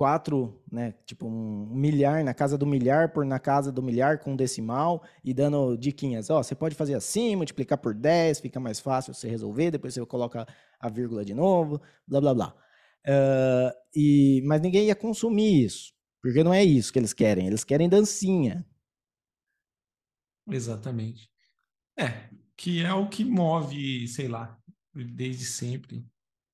[0.00, 4.34] quatro, né, tipo um milhar na casa do milhar por na casa do milhar com
[4.34, 6.30] decimal e dando diquinhas.
[6.30, 10.06] Ó, você pode fazer assim, multiplicar por 10, fica mais fácil você resolver, depois você
[10.06, 10.46] coloca
[10.80, 12.56] a vírgula de novo, blá blá blá.
[13.06, 17.62] Uh, e, mas ninguém ia consumir isso, porque não é isso que eles querem, eles
[17.62, 18.66] querem dancinha.
[20.48, 21.28] Exatamente.
[21.98, 24.58] É, que é o que move, sei lá,
[24.94, 26.02] desde sempre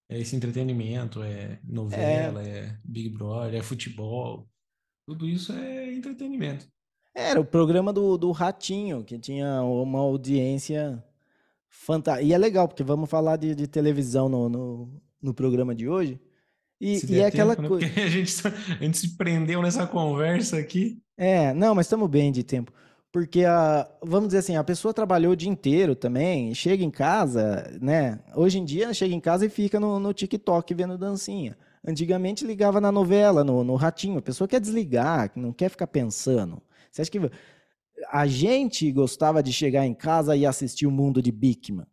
[0.08, 2.58] é esse entretenimento, é novela, é...
[2.58, 4.48] é Big Brother, é futebol.
[5.06, 6.68] Tudo isso é entretenimento.
[7.14, 11.02] Era o programa do, do Ratinho, que tinha uma audiência
[11.68, 12.26] fantástica.
[12.26, 16.20] E é legal, porque vamos falar de, de televisão no, no, no, programa de hoje.
[16.78, 17.66] E, e é aquela né?
[17.66, 17.86] coisa.
[17.96, 21.00] A gente, a gente se prendeu nessa conversa aqui.
[21.16, 22.70] É, não, mas estamos bem de tempo.
[23.16, 27.66] Porque, a, vamos dizer assim, a pessoa trabalhou o dia inteiro também, chega em casa,
[27.80, 28.20] né?
[28.34, 31.56] Hoje em dia, chega em casa e fica no, no TikTok vendo dancinha.
[31.82, 34.18] Antigamente ligava na novela, no, no ratinho.
[34.18, 36.62] A pessoa quer desligar, não quer ficar pensando.
[36.90, 37.18] Você acha que
[38.10, 41.86] a gente gostava de chegar em casa e assistir o mundo de Bigman?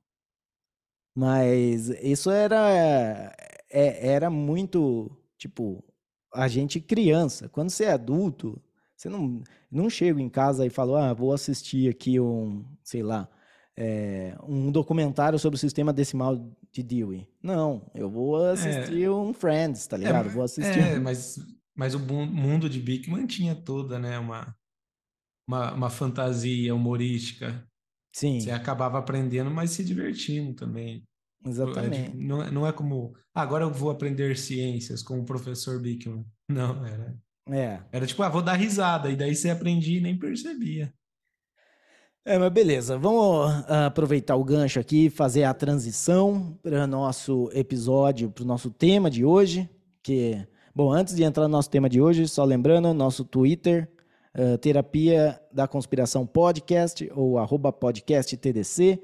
[1.15, 3.33] Mas isso era
[3.71, 5.81] é, era muito tipo
[6.33, 7.47] a gente criança.
[7.47, 8.62] Quando você é adulto,
[9.04, 13.28] você não não chega em casa e fala, ah, vou assistir aqui um, sei lá,
[13.76, 16.38] é, um documentário sobre o sistema decimal
[16.72, 17.28] de Dewey.
[17.42, 20.28] Não, eu vou assistir é, um Friends, tá ligado?
[20.28, 20.80] É, vou assistir.
[20.80, 21.38] É, mas,
[21.76, 24.56] mas o mundo de Bigman tinha toda, né, uma,
[25.48, 27.68] uma, uma fantasia humorística.
[28.13, 28.39] Sim.
[28.39, 31.04] Você acabava aprendendo, mas se divertindo também.
[31.46, 32.16] Exatamente.
[32.16, 36.26] Não, não é como, ah, agora eu vou aprender ciências com o professor Bickman.
[36.48, 37.18] Não, era.
[37.49, 37.79] É.
[37.91, 40.93] Era tipo, ah, vou dar risada, e daí você aprendia e nem percebia.
[42.25, 48.32] É, mas beleza, vamos uh, aproveitar o gancho aqui, fazer a transição para nosso episódio,
[48.32, 49.69] para o nosso tema de hoje.
[50.01, 50.41] Que,
[50.73, 53.89] bom, antes de entrar no nosso tema de hoje, só lembrando, nosso Twitter,
[54.38, 59.01] uh, Terapia da Conspiração Podcast, ou arroba podcast TDC.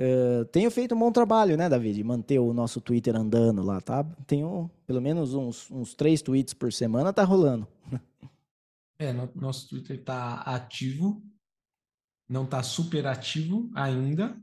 [0.00, 2.02] Uh, tenho feito um bom trabalho, né, David?
[2.02, 4.02] Manter o nosso Twitter andando lá, tá?
[4.26, 7.68] Tenho pelo menos uns, uns três tweets por semana, tá rolando.
[8.98, 11.22] É, no, nosso Twitter tá ativo,
[12.28, 14.38] não está super ativo ainda,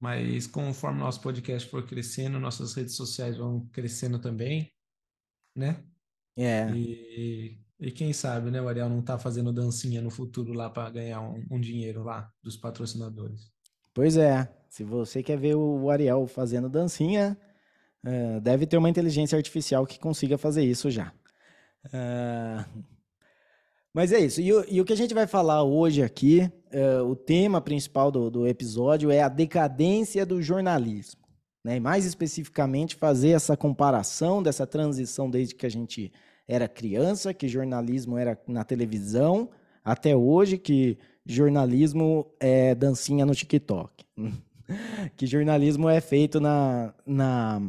[0.00, 4.72] mas conforme nosso podcast for crescendo, nossas redes sociais vão crescendo também,
[5.56, 5.84] né?
[6.36, 6.68] É.
[6.70, 10.90] E, e quem sabe, né, o Ariel não está fazendo dancinha no futuro lá para
[10.90, 13.53] ganhar um, um, dinheiro lá dos patrocinadores.
[13.94, 14.48] Pois é.
[14.68, 17.38] Se você quer ver o Ariel fazendo dancinha,
[18.04, 21.12] uh, deve ter uma inteligência artificial que consiga fazer isso já.
[21.86, 22.82] Uh,
[23.92, 24.40] mas é isso.
[24.40, 28.48] E o, que a gente vai falar hoje aqui, uh, o tema principal do, do,
[28.48, 31.20] episódio é a decadência do jornalismo.
[31.62, 31.76] Né?
[31.76, 36.12] E mais especificamente, fazer essa comparação dessa transição desde que a gente
[36.48, 39.48] era criança, que jornalismo era na televisão,
[39.84, 44.04] até hoje, que jornalismo é dancinha no TikTok.
[45.16, 47.60] que jornalismo é feito na, na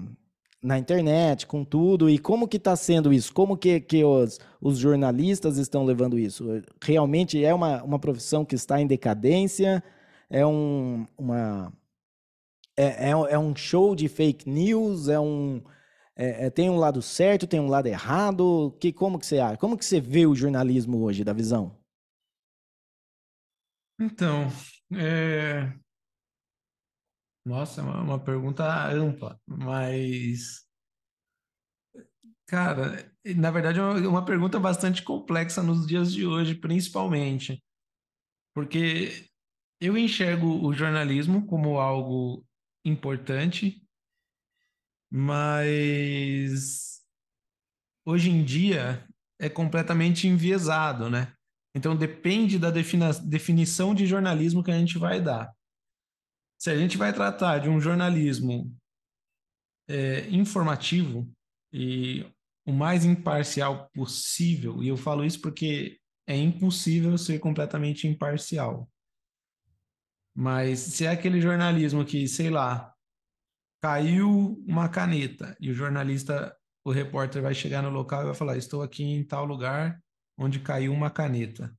[0.65, 3.31] na internet, com tudo, e como que está sendo isso?
[3.31, 6.63] Como que, que os, os jornalistas estão levando isso?
[6.83, 9.83] Realmente é uma, uma profissão que está em decadência?
[10.27, 11.71] É um, uma,
[12.75, 15.07] é, é, é um show de fake news?
[15.07, 15.61] É um,
[16.15, 18.75] é, é, tem um lado certo, tem um lado errado?
[18.79, 19.57] Que, como que você acha?
[19.57, 21.77] Como que você vê o jornalismo hoje, da visão?
[23.99, 24.49] Então,
[24.93, 25.73] é,
[27.45, 30.65] nossa, é uma, pergunta ampla, mas,
[32.47, 37.63] cara, na verdade é uma, uma pergunta bastante complexa nos dias de hoje, principalmente,
[38.53, 39.29] porque
[39.79, 42.43] eu enxergo o jornalismo como algo
[42.83, 43.81] importante,
[45.11, 47.01] mas
[48.05, 49.07] hoje em dia
[49.39, 51.34] é completamente enviesado, né?
[51.75, 55.53] Então depende da definição de jornalismo que a gente vai dar
[56.57, 58.75] se a gente vai tratar de um jornalismo
[59.87, 61.31] é, informativo
[61.71, 62.25] e
[62.65, 68.89] o mais imparcial possível, e eu falo isso porque é impossível ser completamente imparcial.
[70.35, 72.91] Mas se é aquele jornalismo que, sei lá,
[73.81, 78.57] caiu uma caneta e o jornalista, o repórter vai chegar no local e vai falar:
[78.57, 80.01] Estou aqui em tal lugar
[80.37, 81.75] onde caiu uma caneta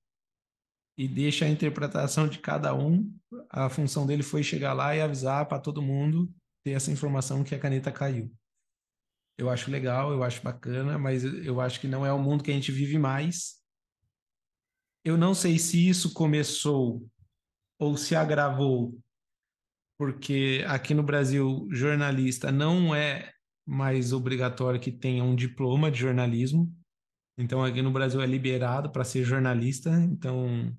[0.98, 3.14] e deixa a interpretação de cada um.
[3.50, 6.32] A função dele foi chegar lá e avisar para todo mundo
[6.64, 8.32] ter essa informação que a caneta caiu.
[9.38, 12.50] Eu acho legal, eu acho bacana, mas eu acho que não é o mundo que
[12.50, 13.62] a gente vive mais.
[15.04, 17.06] Eu não sei se isso começou
[17.78, 18.98] ou se agravou,
[19.98, 23.32] porque aqui no Brasil, jornalista não é
[23.66, 26.74] mais obrigatório que tenha um diploma de jornalismo.
[27.38, 29.90] Então, aqui no Brasil é liberado para ser jornalista.
[29.90, 30.74] Então,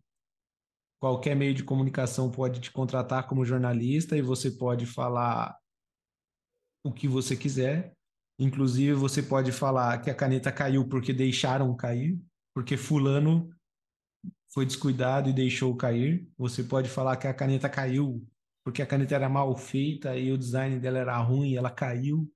[1.00, 5.58] qualquer meio de comunicação pode te contratar como jornalista e você pode falar
[6.84, 7.94] o que você quiser.
[8.40, 12.20] Inclusive, você pode falar que a caneta caiu porque deixaram cair,
[12.54, 13.50] porque fulano
[14.54, 16.28] foi descuidado e deixou cair.
[16.38, 18.26] Você pode falar que a caneta caiu
[18.64, 22.30] porque a caneta era mal feita e o design dela era ruim ela caiu.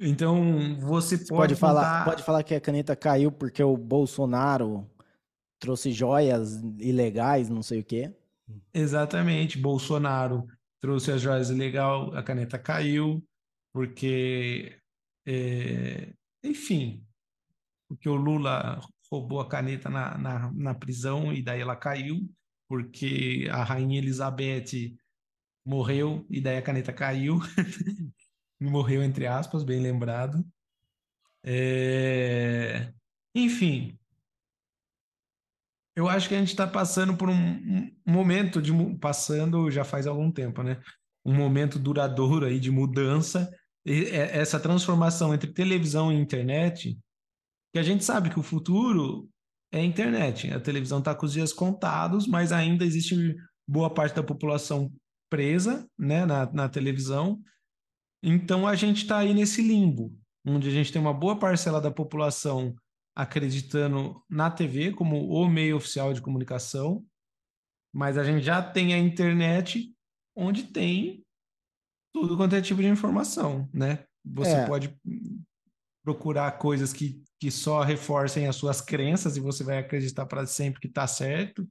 [0.00, 4.88] Então, você, você pode, pode falar, pode falar que a caneta caiu porque o Bolsonaro
[5.58, 8.12] trouxe joias ilegais, não sei o quê.
[8.74, 9.58] Exatamente.
[9.58, 10.46] Bolsonaro
[10.80, 13.22] trouxe as joias ilegais, a caneta caiu,
[13.72, 14.76] porque,
[15.26, 17.06] é, enfim,
[17.88, 22.28] porque o Lula roubou a caneta na, na, na prisão e daí ela caiu,
[22.68, 24.96] porque a rainha Elizabeth
[25.64, 27.38] morreu e daí a caneta caiu.
[28.62, 30.44] morreu, entre aspas, bem lembrado.
[31.44, 32.92] É...
[33.34, 33.98] Enfim,
[35.96, 40.30] eu acho que a gente está passando por um, momento de passando já faz algum
[40.30, 40.80] tempo, né?
[41.24, 43.50] Um momento duradouro aí de mudança,
[43.84, 46.98] e essa transformação entre televisão e internet,
[47.72, 49.28] que a gente sabe que o futuro
[49.72, 50.52] é a internet.
[50.52, 54.92] A televisão está com os dias contados, mas ainda existe boa parte da população
[55.28, 57.40] presa, né, na, na televisão.
[58.22, 61.90] Então a gente está aí nesse limbo, onde a gente tem uma boa parcela da
[61.90, 62.74] população
[63.14, 67.04] acreditando na TV como o meio oficial de comunicação,
[67.92, 69.94] mas a gente já tem a internet
[70.34, 71.24] onde tem
[72.12, 74.04] tudo quanto é tipo de informação, né?
[74.24, 74.66] Você é.
[74.66, 74.96] pode
[76.04, 80.80] procurar coisas que, que só reforcem as suas crenças e você vai acreditar para sempre
[80.80, 81.68] que está certo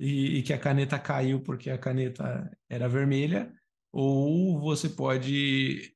[0.00, 3.52] e, e que a caneta caiu porque a caneta era vermelha,
[3.92, 5.92] ou você pode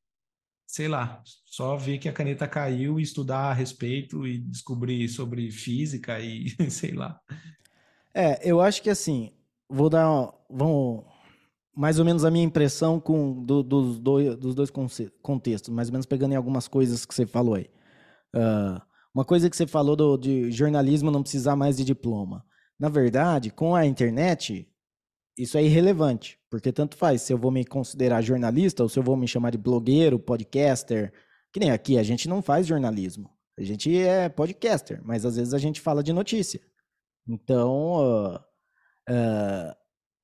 [0.66, 5.50] sei lá, só ver que a caneta caiu e estudar a respeito e descobrir sobre
[5.50, 7.18] física e sei lá.
[8.12, 9.32] É, eu acho que assim,
[9.68, 11.04] vou dar, vamos,
[11.74, 14.70] mais ou menos a minha impressão com do, dos, dois, dos dois
[15.22, 17.70] contextos, mais ou menos pegando em algumas coisas que você falou aí.
[18.34, 18.80] Uh,
[19.14, 22.44] uma coisa que você falou do, de jornalismo não precisar mais de diploma.
[22.78, 24.68] Na verdade, com a internet,
[25.36, 29.02] isso é irrelevante, porque tanto faz se eu vou me considerar jornalista ou se eu
[29.02, 31.12] vou me chamar de blogueiro, podcaster.
[31.52, 33.30] Que nem aqui, a gente não faz jornalismo.
[33.58, 36.60] A gente é podcaster, mas às vezes a gente fala de notícia.
[37.28, 38.36] Então, uh,
[39.10, 39.74] uh,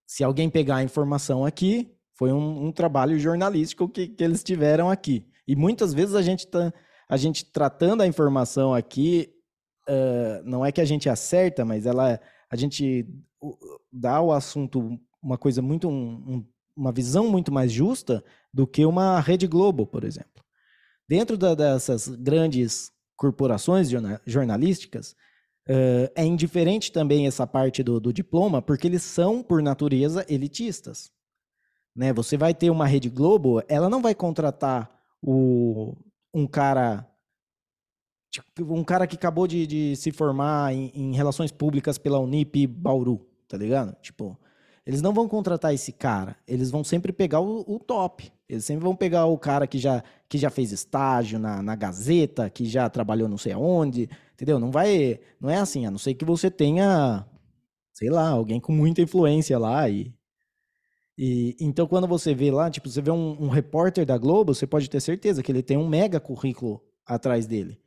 [0.06, 4.90] se alguém pegar a informação aqui, foi um, um trabalho jornalístico que, que, eles tiveram
[4.90, 5.26] aqui.
[5.48, 6.72] E muitas vezes a gente, tá,
[7.08, 9.30] a gente tratando a informação aqui,
[9.88, 12.20] uh, não é que a gente acerta, mas ela,
[12.52, 13.08] a gente
[13.90, 18.84] dá ao assunto uma coisa muito um, um, uma visão muito mais justa do que
[18.84, 20.44] uma Rede Globo, por exemplo.
[21.08, 23.88] Dentro da, dessas grandes corporações
[24.26, 25.16] jornalísticas,
[26.14, 31.10] é indiferente também essa parte do, do, diploma, porque eles são, por natureza, elitistas.
[31.96, 32.12] Né?
[32.12, 34.90] Você vai ter uma Rede Globo, ela não vai contratar
[35.22, 35.96] o,
[36.34, 37.08] um cara
[38.32, 42.66] tipo, um cara que acabou de, de se formar em, em, relações públicas pela Unip
[42.66, 43.94] Bauru tá ligado?
[44.00, 44.38] Tipo,
[44.86, 48.32] eles não vão contratar esse cara, eles vão sempre pegar o, o, top.
[48.48, 52.48] Eles sempre vão pegar o cara que já, que já fez estágio na, na Gazeta,
[52.48, 54.58] que já trabalhou não sei aonde, entendeu?
[54.58, 57.26] Não vai, não é assim, a não ser que você tenha,
[57.92, 60.14] sei lá, alguém com muita influência lá e
[61.16, 64.66] e, então, quando você vê lá, tipo, você vê um, um, repórter da Globo, você
[64.66, 67.78] pode ter certeza que ele tem um mega currículo atrás dele.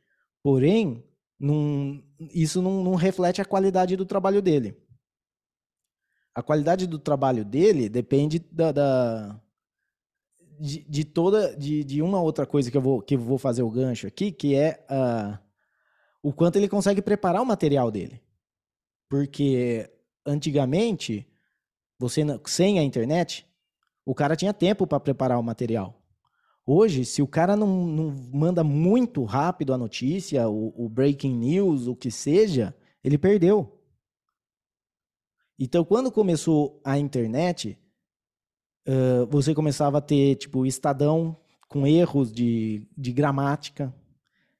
[0.46, 1.04] Porém,
[1.40, 4.86] não, isso não, não reflete a qualidade do trabalho dele
[6.36, 9.40] a qualidade do trabalho dele depende da, da
[10.60, 13.62] de, de, toda de, de uma outra coisa que eu vou que eu vou fazer
[13.62, 15.38] o gancho aqui, que é uh,
[16.22, 18.22] o quanto ele consegue preparar o material dele.
[19.08, 19.90] Porque
[20.26, 21.26] antigamente,
[21.98, 23.46] você sem a internet,
[24.04, 25.98] o cara tinha tempo para preparar o material.
[26.66, 31.86] Hoje, se o cara não, não manda muito rápido a notícia, o, o breaking news,
[31.86, 32.74] o que seja,
[33.04, 33.80] ele perdeu.
[35.56, 37.78] Então, quando começou a internet,
[38.88, 41.36] uh, você começava a ter, tipo, Estadão
[41.68, 43.94] com erros de, de gramática,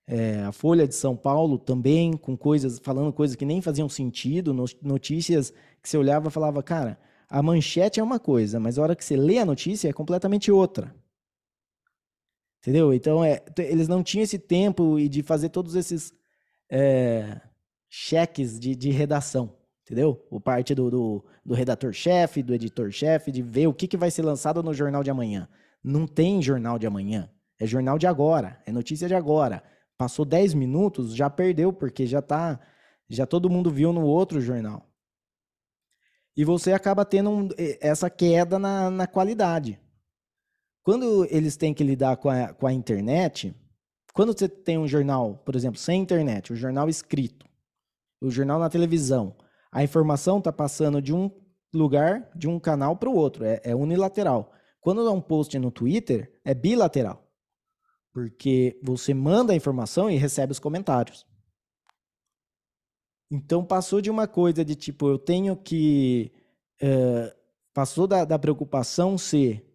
[0.06, 4.54] é, a Folha de São Paulo também com coisas, falando coisas que nem faziam sentido,
[4.80, 8.94] notícias que você olhava e falava, cara, a manchete é uma coisa, mas a hora
[8.94, 10.94] que você lê a notícia é completamente outra.
[12.66, 12.92] Entendeu?
[12.92, 16.12] Então, é, eles não tinham esse tempo de fazer todos esses
[16.68, 17.40] é,
[17.88, 20.26] cheques de, de redação entendeu?
[20.30, 24.22] O parte do, do, do redator-chefe, do editor-chefe, de ver o que, que vai ser
[24.22, 25.48] lançado no jornal de amanhã.
[25.82, 27.30] Não tem jornal de amanhã.
[27.58, 29.62] É jornal de agora, é notícia de agora.
[29.96, 32.60] Passou 10 minutos, já perdeu, porque já tá.
[33.08, 34.90] Já todo mundo viu no outro jornal.
[36.36, 37.48] E você acaba tendo um,
[37.80, 39.80] essa queda na, na qualidade.
[40.86, 43.52] Quando eles têm que lidar com a, com a internet,
[44.14, 47.44] quando você tem um jornal, por exemplo, sem internet, o um jornal escrito,
[48.20, 49.34] o um jornal na televisão,
[49.72, 51.28] a informação está passando de um
[51.74, 54.52] lugar, de um canal para o outro, é, é unilateral.
[54.80, 57.28] Quando dá um post no Twitter, é bilateral.
[58.12, 61.26] Porque você manda a informação e recebe os comentários.
[63.28, 66.32] Então passou de uma coisa de tipo, eu tenho que.
[66.80, 67.34] Uh,
[67.74, 69.65] passou da, da preocupação ser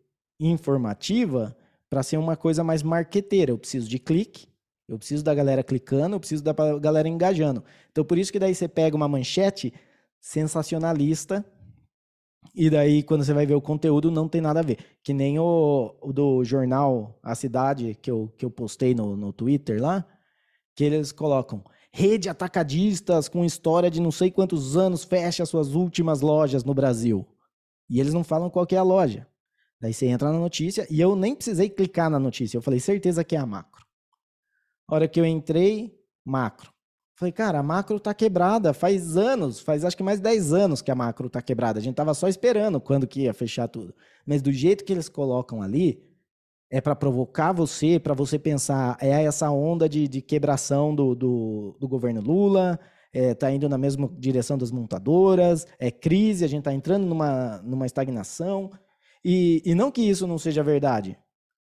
[0.47, 1.55] informativa
[1.89, 3.51] para ser uma coisa mais marqueteira.
[3.51, 4.47] Eu preciso de clique,
[4.87, 7.63] eu preciso da galera clicando, eu preciso da galera engajando.
[7.91, 9.73] Então por isso que daí você pega uma manchete
[10.19, 11.45] sensacionalista.
[12.55, 14.79] E daí, quando você vai ver o conteúdo, não tem nada a ver.
[15.03, 19.31] Que nem o, o do jornal A Cidade, que eu, que eu postei no, no
[19.31, 20.05] Twitter lá,
[20.75, 26.21] que eles colocam rede atacadistas com história de não sei quantos anos fecha suas últimas
[26.21, 27.27] lojas no Brasil.
[27.89, 29.27] E eles não falam qual é a loja.
[29.81, 32.55] Daí você entra na notícia e eu nem precisei clicar na notícia.
[32.55, 33.83] Eu falei, certeza que é a macro.
[34.87, 36.71] A hora que eu entrei, macro.
[37.15, 40.81] Falei, cara, a macro tá quebrada faz anos, faz acho que mais de 10 anos
[40.81, 41.79] que a macro tá quebrada.
[41.79, 43.93] A gente tava só esperando quando que ia fechar tudo.
[44.25, 46.03] Mas do jeito que eles colocam ali,
[46.69, 51.77] é para provocar você, para você pensar, é essa onda de, de quebração do, do,
[51.79, 52.79] do governo Lula,
[53.11, 57.61] é, tá indo na mesma direção das montadoras, é crise, a gente tá entrando numa,
[57.63, 58.71] numa estagnação.
[59.23, 61.17] E, e não que isso não seja verdade.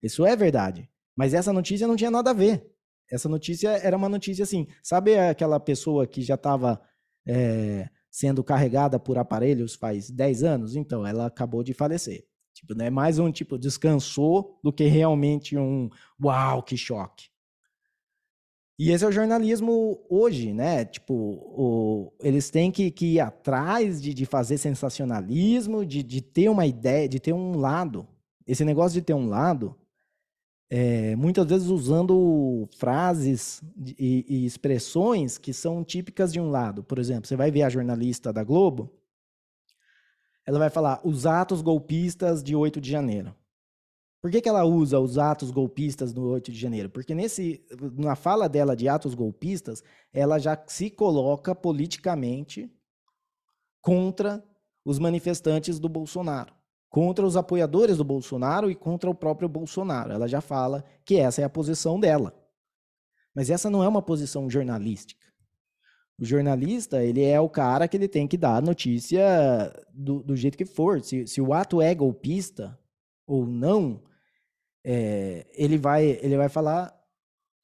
[0.03, 0.89] Isso é verdade.
[1.17, 2.67] Mas essa notícia não tinha nada a ver.
[3.11, 4.67] Essa notícia era uma notícia assim.
[4.83, 6.81] Sabe aquela pessoa que já estava
[7.27, 10.77] é, sendo carregada por aparelhos faz 10 anos?
[10.77, 12.25] Então, ela acabou de falecer.
[12.55, 15.89] Tipo, não é mais um tipo descansou do que realmente um
[16.23, 17.30] uau, que choque.
[18.83, 20.87] E esse é o jornalismo hoje, né?
[20.87, 26.49] Tipo, o, eles têm que, que, ir atrás de, de fazer sensacionalismo, de, de, ter
[26.49, 28.09] uma ideia, de ter um lado.
[28.47, 29.77] Esse negócio de ter um lado,
[30.71, 33.63] é, muitas vezes usando frases
[33.99, 36.83] e, e expressões que são típicas de um lado.
[36.83, 38.91] Por exemplo, você vai ver a jornalista da Globo,
[40.47, 43.37] ela vai falar os atos golpistas de 8 de janeiro.
[44.21, 46.91] Por que, que ela usa os atos golpistas do 8 de janeiro?
[46.91, 47.65] Porque nesse,
[47.97, 52.71] na fala dela de atos golpistas, ela já se coloca politicamente
[53.81, 54.45] contra
[54.85, 56.53] os manifestantes do Bolsonaro,
[56.91, 60.13] contra os apoiadores do Bolsonaro e contra o próprio Bolsonaro.
[60.13, 62.35] Ela já fala que essa é a posição dela.
[63.35, 65.21] Mas essa não é uma posição jornalística.
[66.21, 70.37] O jornalista, ele é o cara que ele tem que dar a notícia do, do
[70.37, 71.01] jeito que for.
[71.01, 72.79] Se, se o ato é golpista
[73.27, 74.03] ou não,
[74.85, 76.95] é, ele, vai, ele vai falar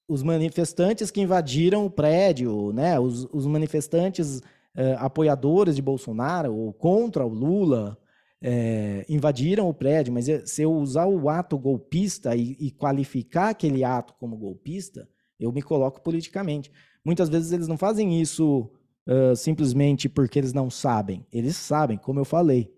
[0.08, 2.98] os manifestantes que invadiram o prédio, né?
[2.98, 4.40] Os, os manifestantes
[4.74, 7.98] é, apoiadores de Bolsonaro ou contra o Lula
[8.42, 13.82] é, invadiram o prédio, mas se eu usar o ato golpista e, e qualificar aquele
[13.82, 15.08] ato como golpista,
[15.40, 16.70] eu me coloco politicamente.
[17.04, 18.70] Muitas vezes eles não fazem isso
[19.06, 21.26] uh, simplesmente porque eles não sabem.
[21.32, 22.72] Eles sabem, como eu falei.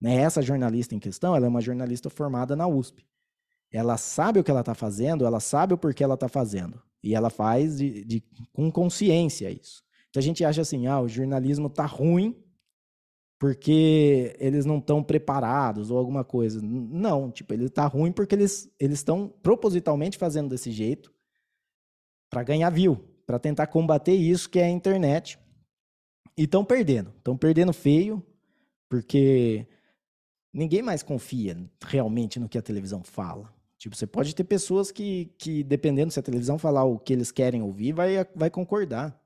[0.00, 0.16] Né?
[0.16, 3.04] Essa jornalista em questão, ela é uma jornalista formada na USP.
[3.72, 6.80] Ela sabe o que ela está fazendo, ela sabe o porquê ela está fazendo.
[7.02, 9.82] E ela faz de, de, com consciência isso.
[10.10, 12.34] Então a gente acha assim, ah, o jornalismo está ruim
[13.38, 16.60] porque eles não estão preparados ou alguma coisa.
[16.62, 21.12] Não, tipo, ele está ruim porque eles estão propositalmente fazendo desse jeito
[22.30, 22.96] para ganhar view,
[23.26, 25.38] para tentar combater isso que é a internet.
[26.36, 27.12] E estão perdendo.
[27.16, 28.24] Estão perdendo feio,
[28.88, 29.66] porque
[30.52, 33.54] ninguém mais confia realmente no que a televisão fala.
[33.86, 37.30] Tipo, você pode ter pessoas que, que dependendo se a televisão falar o que eles
[37.30, 39.16] querem ouvir, vai, vai concordar.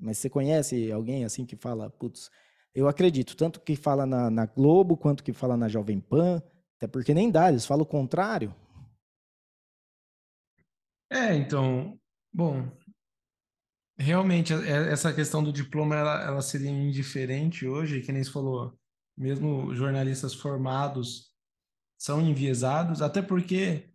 [0.00, 2.30] Mas você conhece alguém assim que fala, putz,
[2.74, 6.42] eu acredito, tanto que fala na, na Globo quanto que fala na Jovem Pan,
[6.78, 8.56] até porque nem dá, eles falam o contrário.
[11.12, 12.00] É, então,
[12.32, 12.70] bom,
[13.98, 18.78] Realmente, é, essa questão do diploma, ela, ela seria indiferente hoje, que nem você falou,
[19.14, 21.34] mesmo jornalistas formados
[21.98, 23.90] são enviesados, até porque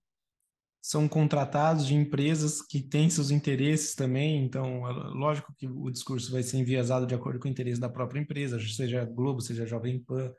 [0.81, 6.31] são contratados de empresas que têm seus interesses também, então, é lógico que o discurso
[6.31, 10.03] vai ser enviesado de acordo com o interesse da própria empresa, seja Globo, seja Jovem
[10.03, 10.33] Pan.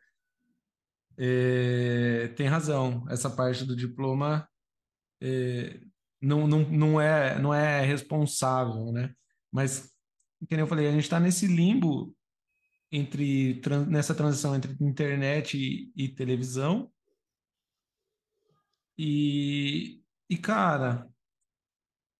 [1.17, 4.49] É, tem razão, essa parte do diploma
[5.21, 5.81] é,
[6.21, 9.15] não, não, não, é, não é responsável, né?
[9.53, 9.93] Mas,
[10.49, 12.17] como eu falei, a gente está nesse limbo
[12.91, 16.91] entre nessa transição entre internet e, e televisão.
[18.99, 20.02] E,
[20.33, 21.09] e, cara,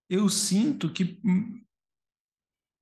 [0.09, 1.21] eu sinto que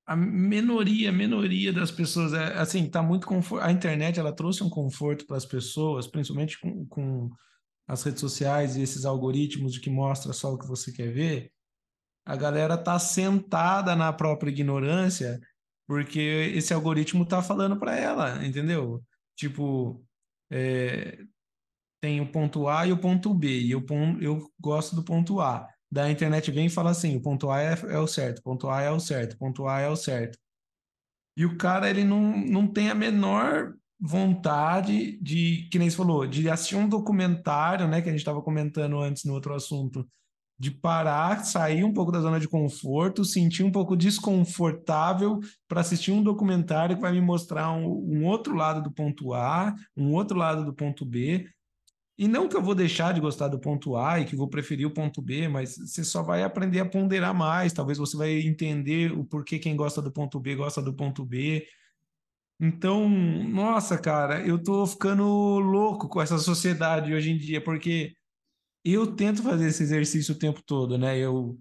[0.05, 3.63] a minoria, a minoria das pessoas, é, assim, tá muito conforto.
[3.63, 7.29] A internet, ela trouxe um conforto para as pessoas, principalmente com, com
[7.87, 11.51] as redes sociais e esses algoritmos de que mostra só o que você quer ver
[12.25, 15.39] a galera tá sentada na própria ignorância
[15.87, 16.19] porque
[16.55, 19.03] esse algoritmo tá falando para ela, entendeu?
[19.35, 20.05] Tipo,
[20.49, 21.17] é,
[22.01, 23.85] tem o ponto A e o ponto B, e eu,
[24.19, 25.67] eu gosto do ponto A.
[25.89, 28.81] Da internet vem e fala assim, o ponto A é, é o certo, ponto A
[28.81, 30.37] é o certo, ponto A é o certo.
[31.37, 36.25] E o cara, ele não, não tem a menor vontade de, que nem você falou,
[36.25, 40.07] de assistir um documentário, né, que a gente estava comentando antes no outro assunto,
[40.61, 46.11] de parar, sair um pouco da zona de conforto, sentir um pouco desconfortável para assistir
[46.11, 50.37] um documentário que vai me mostrar um, um, outro lado do ponto A, um outro
[50.37, 51.47] lado do ponto B.
[52.21, 54.85] E não que eu vou deixar de gostar do ponto A e que vou preferir
[54.85, 57.73] o ponto B, mas você só vai aprender a ponderar mais.
[57.73, 61.67] Talvez você vai entender o porquê quem gosta do ponto B gosta do ponto B.
[62.59, 65.25] Então, nossa, cara, eu tô ficando
[65.57, 68.13] louco com essa sociedade hoje em dia, porque
[68.85, 71.17] eu tento fazer esse exercício o tempo todo, né?
[71.17, 71.57] Eu,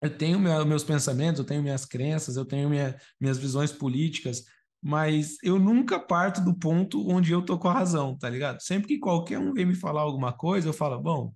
[0.00, 4.44] eu tenho meus pensamentos, eu tenho minhas crenças, eu tenho minha, minhas visões políticas,
[4.82, 8.60] mas eu nunca parto do ponto onde eu tô com a razão, tá ligado?
[8.62, 11.34] Sempre que qualquer um vem me falar alguma coisa, eu falo, bom,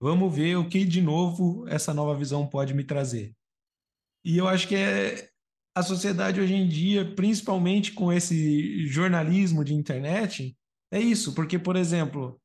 [0.00, 3.34] vamos ver o que de novo essa nova visão pode me trazer.
[4.24, 5.30] E eu acho que é
[5.74, 10.56] a sociedade hoje em dia, principalmente com esse jornalismo de internet,
[10.92, 12.40] é isso, porque, por exemplo,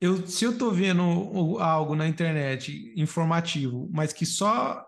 [0.00, 4.86] eu, se eu estou vendo algo na internet informativo, mas que só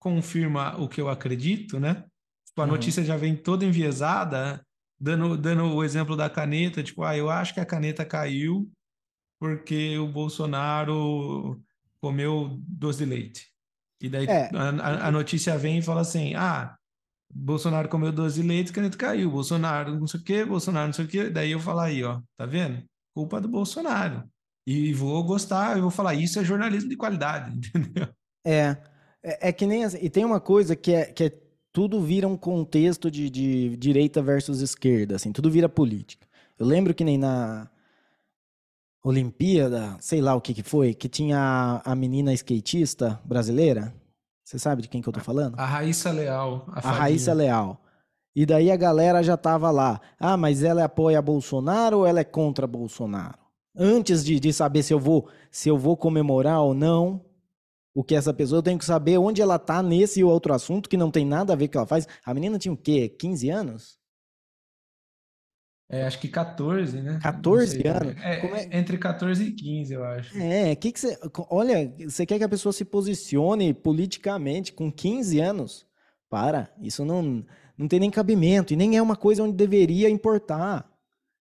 [0.00, 2.07] confirma o que eu acredito, né?
[2.58, 2.70] Tipo, a uhum.
[2.72, 4.60] notícia já vem toda enviesada,
[5.00, 8.68] dando, dando o exemplo da caneta, tipo, ah, eu acho que a caneta caiu
[9.40, 11.62] porque o Bolsonaro
[12.00, 13.46] comeu doce de leite.
[14.02, 14.50] E daí é.
[14.52, 16.76] a, a, notícia vem e fala assim: ah,
[17.32, 19.30] Bolsonaro comeu doce de leite, caneta caiu.
[19.30, 21.30] Bolsonaro não sei o quê, Bolsonaro não sei o quê.
[21.30, 22.82] Daí eu falo aí, ó, tá vendo?
[23.14, 24.28] culpa do Bolsonaro.
[24.66, 28.08] E vou gostar, eu vou falar, isso é jornalismo de qualidade, entendeu?
[28.44, 28.76] É,
[29.22, 32.26] é, é que nem assim, e tem uma coisa que é, que é tudo vira
[32.26, 36.26] um contexto de, de direita versus esquerda, assim, tudo vira política.
[36.58, 37.70] Eu lembro que nem na
[39.02, 43.94] Olimpíada, sei lá o que que foi, que tinha a, a menina skatista brasileira,
[44.44, 45.58] você sabe de quem que eu tô falando?
[45.58, 46.64] A Raíssa Leal.
[46.68, 47.80] A, a Raíssa Leal.
[48.34, 50.00] E daí a galera já tava lá.
[50.18, 53.38] Ah, mas ela apoia Bolsonaro ou ela é contra Bolsonaro?
[53.76, 57.20] Antes de, de saber se eu vou se eu vou comemorar ou não,
[57.98, 60.96] o que essa pessoa, eu tenho que saber onde ela tá nesse outro assunto que
[60.96, 62.06] não tem nada a ver com o que ela faz.
[62.24, 63.08] A menina tinha o quê?
[63.08, 63.98] 15 anos?
[65.90, 67.18] É, acho que 14, né?
[67.20, 68.16] 14 anos?
[68.22, 70.38] É, é, entre 14 e 15, eu acho.
[70.38, 71.18] É, que que você.
[71.50, 75.84] Olha, você quer que a pessoa se posicione politicamente com 15 anos?
[76.30, 77.44] Para, isso não
[77.76, 80.88] não tem nem cabimento e nem é uma coisa onde deveria importar.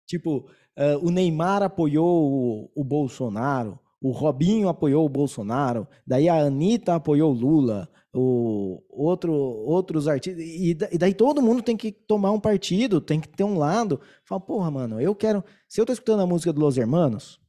[0.08, 6.46] Tipo, uh, o Neymar apoiou o, o, Bolsonaro, o Robinho apoiou o Bolsonaro, daí a
[6.46, 11.92] Anitta apoiou o Lula, o outro, outros artistas, e, e daí todo mundo tem que
[11.92, 14.00] tomar um partido, tem que ter um lado.
[14.24, 15.44] Fala, porra, mano, eu quero.
[15.68, 17.40] Se eu tô escutando a música dos Los Hermanos,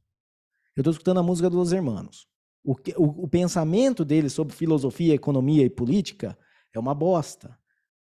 [0.76, 2.26] eu tô escutando a música dos Los Hermanos.
[2.64, 6.36] O, o, o pensamento deles sobre filosofia, economia e política
[6.74, 7.58] é uma bosta.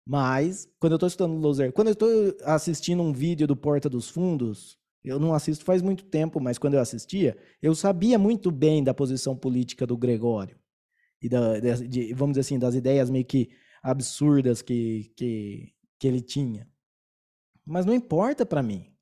[0.06, 2.10] Mas, quando eu estou estudando Loser, quando eu estou
[2.44, 6.74] assistindo um vídeo do Porta dos Fundos, eu não assisto faz muito tempo, mas quando
[6.74, 10.58] eu assistia, eu sabia muito bem da posição política do Gregório.
[11.22, 13.50] E, da, de, vamos dizer assim, das ideias meio que
[13.82, 16.68] absurdas que, que, que ele tinha.
[17.64, 18.92] Mas não importa para mim.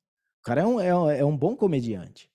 [0.40, 2.30] O cara é um, é, é um bom comediante.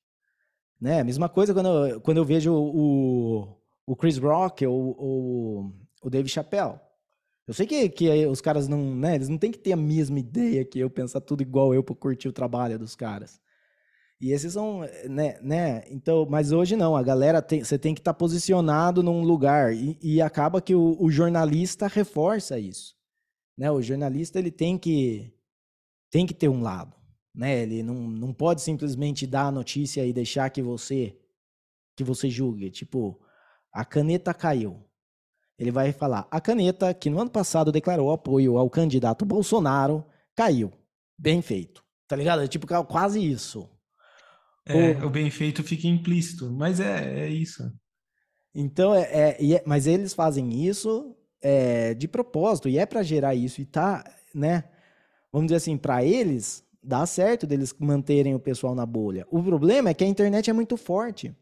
[0.80, 1.04] Né?
[1.04, 6.28] Mesma coisa quando eu, quando eu vejo o, o Chris Rock ou o, o Dave
[6.28, 6.80] Chappelle.
[7.48, 10.20] Eu sei que, que os caras não, né, eles não têm que ter a mesma
[10.20, 13.42] ideia que eu, pensar tudo igual eu para curtir o trabalho dos caras.
[14.24, 18.00] E esses são, né, né, então, mas hoje não, a galera tem, você tem que
[18.00, 22.96] estar tá posicionado num lugar e, e acaba que o, o, jornalista reforça isso,
[23.58, 25.38] né, o jornalista ele tem que,
[26.10, 26.96] tem que ter um lado,
[27.36, 31.20] né, ele não, não pode simplesmente dar a notícia e deixar que você,
[31.98, 33.20] que você julgue, tipo,
[33.74, 34.82] a caneta caiu,
[35.60, 40.72] ele vai falar: a caneta, que no ano passado declarou apoio ao candidato Bolsonaro, caiu.
[41.20, 41.84] Bem feito.
[42.08, 42.42] Tá ligado?
[42.42, 43.70] É tipo quase isso.
[44.66, 47.64] É, o, bem feito fica implícito, mas é, é isso.
[48.56, 53.36] Então, é, é, é mas eles fazem isso é, de propósito, e é para gerar
[53.36, 54.04] isso, e tá,
[54.34, 54.64] né?
[55.32, 59.26] Vamos dizer assim, para eles, dá certo deles manterem o pessoal na bolha.
[59.30, 61.36] O problema é que a internet é muito forte.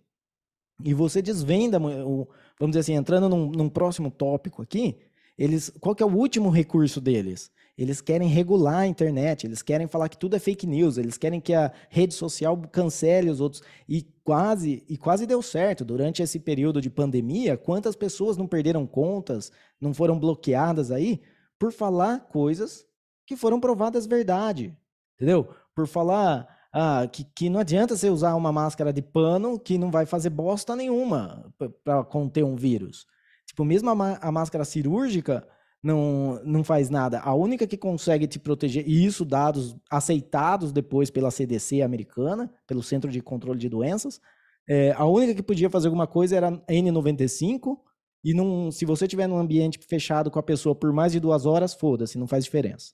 [0.83, 2.27] E você desvenda o,
[2.59, 4.97] vamos dizer assim, entrando num, num, próximo tópico aqui,
[5.37, 7.51] eles, qual é o último recurso deles?
[7.77, 11.39] Eles querem regular a internet, eles querem falar que tudo é fake news, eles querem
[11.39, 13.63] que a rede social cancele os outros.
[13.87, 15.83] E quase, e quase deu certo.
[15.83, 21.21] Durante esse período de pandemia, quantas pessoas não perderam contas, não foram bloqueadas aí,
[21.57, 22.85] por falar coisas
[23.25, 24.75] que foram provadas verdade.
[25.15, 25.47] Entendeu?
[25.73, 29.91] Por falar ah, que, que não adianta você usar uma máscara de pano que não
[29.91, 31.53] vai fazer bosta nenhuma
[31.83, 33.05] para conter um vírus.
[33.45, 35.45] Tipo, mesmo a, a, máscara cirúrgica
[35.83, 37.19] não, não faz nada.
[37.19, 42.83] A única que consegue te proteger, e isso dados aceitados depois pela CDC americana, pelo
[42.83, 44.21] Centro de Controle de Doenças,
[44.69, 47.77] é, a única que podia fazer alguma coisa era N95,
[48.23, 51.45] e não, se você estiver num ambiente fechado com a pessoa por mais de duas
[51.45, 52.93] horas, foda-se, não faz diferença.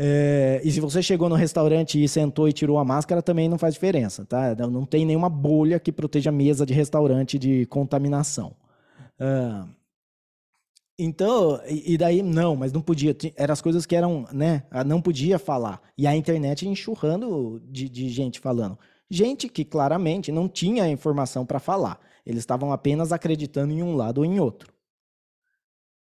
[0.00, 3.58] É, e se você chegou no restaurante e sentou e tirou a máscara, também não
[3.58, 4.54] faz diferença, tá?
[4.54, 8.54] Não tem nenhuma bolha que proteja a mesa de restaurante de contaminação.
[9.18, 9.68] Uh,
[10.98, 13.16] então, e, daí, não, mas não podia.
[13.36, 14.64] Eram as coisas que eram, né?
[14.84, 15.80] Não podia falar.
[15.96, 18.76] E a internet enxurrando de, de gente falando.
[19.08, 22.00] Gente que claramente não tinha informação para falar.
[22.26, 24.72] Eles estavam apenas acreditando em um lado ou em outro.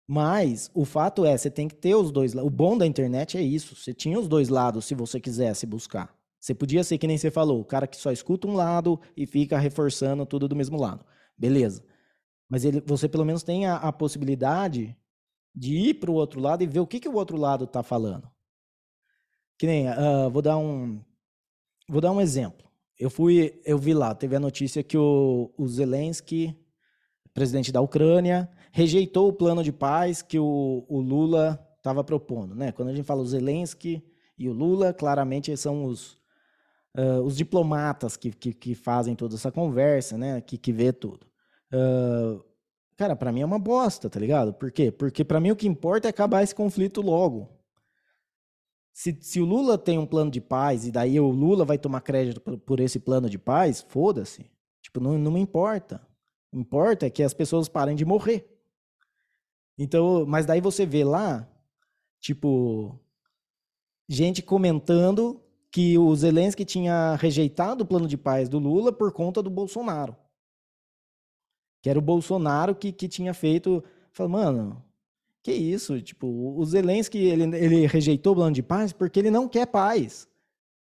[0.10, 2.48] Mas o fato é, você tem que ter os dois lados.
[2.48, 3.76] O bom da internet é isso.
[3.76, 6.18] Você tinha os dois lados se você quisesse buscar.
[6.40, 9.28] Você podia ser que nem você falou, o cara que só escuta um lado e
[9.28, 11.06] fica reforçando tudo do mesmo lado.
[11.38, 11.84] Beleza.
[12.50, 14.96] Mas ele, você pelo menos tem a, a possibilidade
[15.54, 17.82] de ir para o outro lado e ver o que, que o outro lado está
[17.82, 18.30] falando.
[19.58, 21.02] Que nem, uh, vou dar um,
[21.90, 22.68] vou dar um exemplo.
[23.00, 26.56] Eu fui, eu vi lá, teve a notícia que o, o Zelensky,
[27.34, 32.72] presidente da Ucrânia, rejeitou o plano de paz que o, o Lula estava propondo, né?
[32.72, 34.04] Quando a gente fala o Zelensky
[34.38, 36.14] e o Lula, claramente são os,
[36.96, 40.42] uh, os diplomatas que, que, que, fazem toda essa conversa, né?
[40.42, 41.26] Que, que vê tudo.
[42.98, 44.54] Cara, para mim é uma bosta, tá ligado?
[44.54, 44.92] Por quê?
[44.92, 47.48] Porque para mim o que importa é acabar esse conflito logo.
[48.92, 52.02] Se, se o Lula tem um plano de paz e daí o Lula vai tomar
[52.02, 54.50] crédito por, por esse plano de paz, foda-se.
[54.82, 56.02] Tipo, não, não me importa.
[56.48, 58.52] O que importa é que as pessoas parem de morrer.
[59.78, 61.48] Então, mas daí você vê lá,
[62.20, 63.00] tipo,
[64.10, 65.40] gente comentando
[65.72, 70.16] que o Zelensky tinha rejeitado o plano de paz do Lula por conta do Bolsonaro
[71.88, 73.82] que era o Bolsonaro que, que tinha feito.
[74.12, 74.84] Falei, mano,
[75.42, 76.02] que isso?
[76.02, 80.28] Tipo, o Zelensky, ele, ele rejeitou o plano de paz porque ele não quer paz.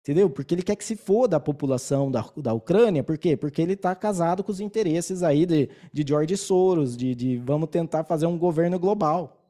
[0.02, 0.30] Entendeu?
[0.30, 3.04] Porque ele quer que se foda a população da, da Ucrânia.
[3.04, 3.36] Por quê?
[3.36, 7.70] Porque ele está casado com os interesses aí de, de George Soros, de, de vamos
[7.70, 9.44] tentar fazer um governo global.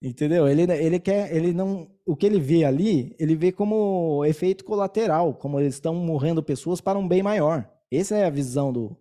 [0.00, 0.48] Entendeu?
[0.48, 5.34] Ele, ele quer, ele não, o que ele vê ali, ele vê como efeito colateral,
[5.34, 7.68] como eles estão morrendo pessoas para um bem maior.
[7.90, 8.96] Essa é a visão do,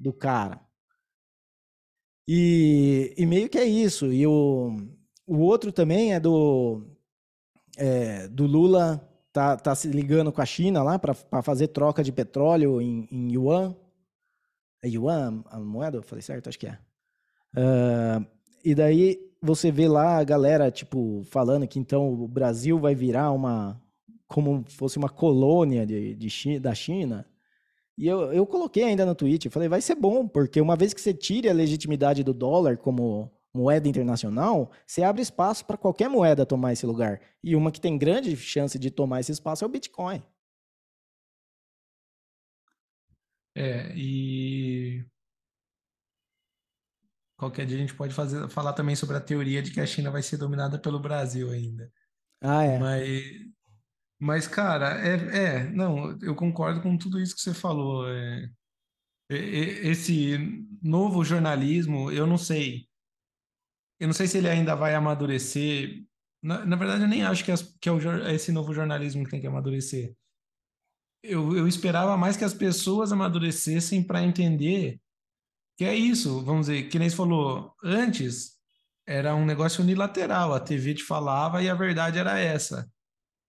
[0.00, 0.66] do cara.
[2.30, 4.12] E, e meio que é isso.
[4.12, 4.76] E o,
[5.26, 6.82] o outro também é do,
[7.78, 9.02] é, do Lula
[9.32, 13.32] tá, tá se ligando com a China lá para fazer troca de petróleo em, em
[13.32, 13.74] yuan.
[14.82, 15.96] É yuan a moeda?
[15.96, 16.50] Eu falei certo?
[16.50, 16.78] Acho que é.
[17.56, 18.26] Uh,
[18.62, 23.32] e daí você vê lá a galera, tipo, falando que então o Brasil vai virar
[23.32, 23.80] uma.
[24.26, 27.24] como fosse uma colônia de, de da China.
[27.98, 31.00] E eu, eu coloquei ainda no tweet, falei, vai ser bom, porque uma vez que
[31.00, 36.46] você tire a legitimidade do dólar como moeda internacional, você abre espaço para qualquer moeda
[36.46, 37.20] tomar esse lugar.
[37.42, 40.22] E uma que tem grande chance de tomar esse espaço é o Bitcoin.
[43.56, 45.04] É, e
[47.36, 50.12] qualquer dia a gente pode fazer, falar também sobre a teoria de que a China
[50.12, 51.92] vai ser dominada pelo Brasil ainda.
[52.40, 52.78] Ah, é.
[52.78, 53.57] Mas
[54.18, 58.08] mas, cara, é, é, não, eu concordo com tudo isso que você falou.
[58.08, 58.50] É,
[59.30, 62.88] é, é, esse novo jornalismo, eu não sei.
[64.00, 66.04] Eu não sei se ele ainda vai amadurecer.
[66.42, 69.24] Na, na verdade, eu nem acho que, as, que é, o, é esse novo jornalismo
[69.24, 70.14] que tem que amadurecer.
[71.22, 75.00] Eu, eu esperava mais que as pessoas amadurecessem para entender
[75.76, 78.56] que é isso, vamos dizer, que nem você falou, antes
[79.06, 82.90] era um negócio unilateral, a TV te falava e a verdade era essa.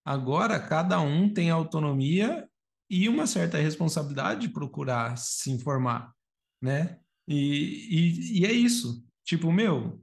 [0.10, 2.50] Agora, cada um tem autonomia
[2.90, 6.12] e uma certa responsabilidade de procurar se informar,
[6.60, 6.98] né?
[7.28, 9.06] E, e, e é isso.
[9.24, 10.02] Tipo, meu,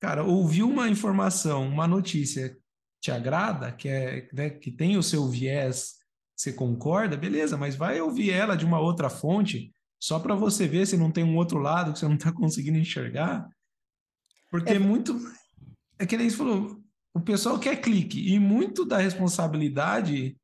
[0.00, 2.58] cara, ouviu uma informação, uma notícia
[3.00, 5.98] te agrada, que, é, né, que tem o seu viés,
[6.36, 9.72] você concorda, beleza, mas vai ouvir ela de uma outra fonte,
[10.02, 12.78] só para você ver se não tem um outro lado que você não está conseguindo
[12.78, 13.48] enxergar.
[14.50, 15.16] Porque é muito.
[15.96, 16.82] É que nem você falou,
[17.18, 20.36] o pessoal quer clique e muito da responsabilidade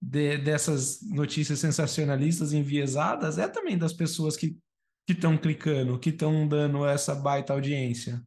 [0.00, 4.56] de, dessas notícias sensacionalistas enviesadas é também das pessoas que
[5.06, 8.22] estão clicando, que estão dando essa baita audiência.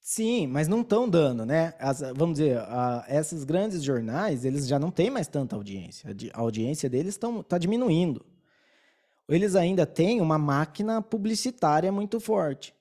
[0.00, 1.74] Sim, mas não estão dando, né?
[1.78, 6.14] As, vamos dizer, a, esses grandes jornais, eles já não têm mais tanta audiência.
[6.34, 8.24] A audiência deles está diminuindo.
[9.28, 12.74] Eles ainda têm uma máquina publicitária muito forte.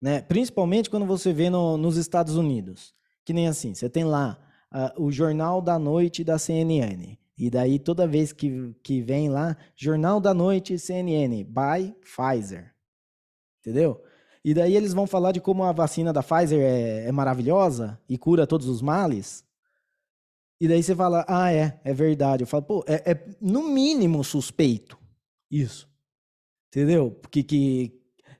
[0.00, 0.20] Né?
[0.22, 2.94] Principalmente quando você vê no, nos Estados Unidos.
[3.24, 4.38] Que nem assim, você tem lá
[4.72, 7.18] uh, o Jornal da Noite da CNN.
[7.36, 12.74] E daí, toda vez que, que vem lá, Jornal da Noite CNN, by Pfizer.
[13.60, 14.02] Entendeu?
[14.44, 18.16] E daí eles vão falar de como a vacina da Pfizer é, é maravilhosa e
[18.16, 19.44] cura todos os males.
[20.60, 22.42] E daí você fala, ah, é, é verdade.
[22.42, 24.98] Eu falo, pô, é, é no mínimo suspeito
[25.50, 25.88] isso.
[26.68, 27.10] Entendeu?
[27.10, 27.97] Porque que,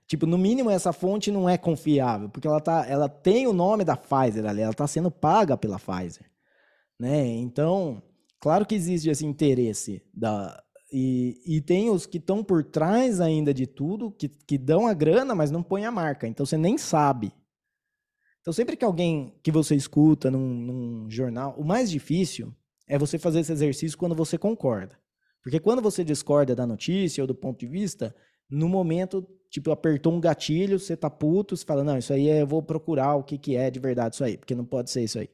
[0.09, 3.83] Tipo, no mínimo essa fonte não é confiável, porque ela, tá, ela tem o nome
[3.83, 6.25] da Pfizer ali, ela está sendo paga pela Pfizer.
[6.99, 7.27] Né?
[7.27, 8.01] Então,
[8.39, 10.59] claro que existe esse interesse da,
[10.91, 14.95] e, e tem os que estão por trás ainda de tudo, que, que dão a
[14.95, 16.27] grana, mas não põem a marca.
[16.27, 17.31] Então você nem sabe.
[18.41, 22.51] Então, sempre que alguém que você escuta num, num jornal, o mais difícil
[22.87, 24.97] é você fazer esse exercício quando você concorda.
[25.43, 28.15] Porque quando você discorda da notícia ou do ponto de vista,
[28.49, 32.41] no momento, tipo, apertou um gatilho, você tá puto, você fala, não, isso aí é,
[32.41, 35.03] eu vou procurar o que, que é de verdade isso aí, porque não pode ser
[35.03, 35.29] isso aí.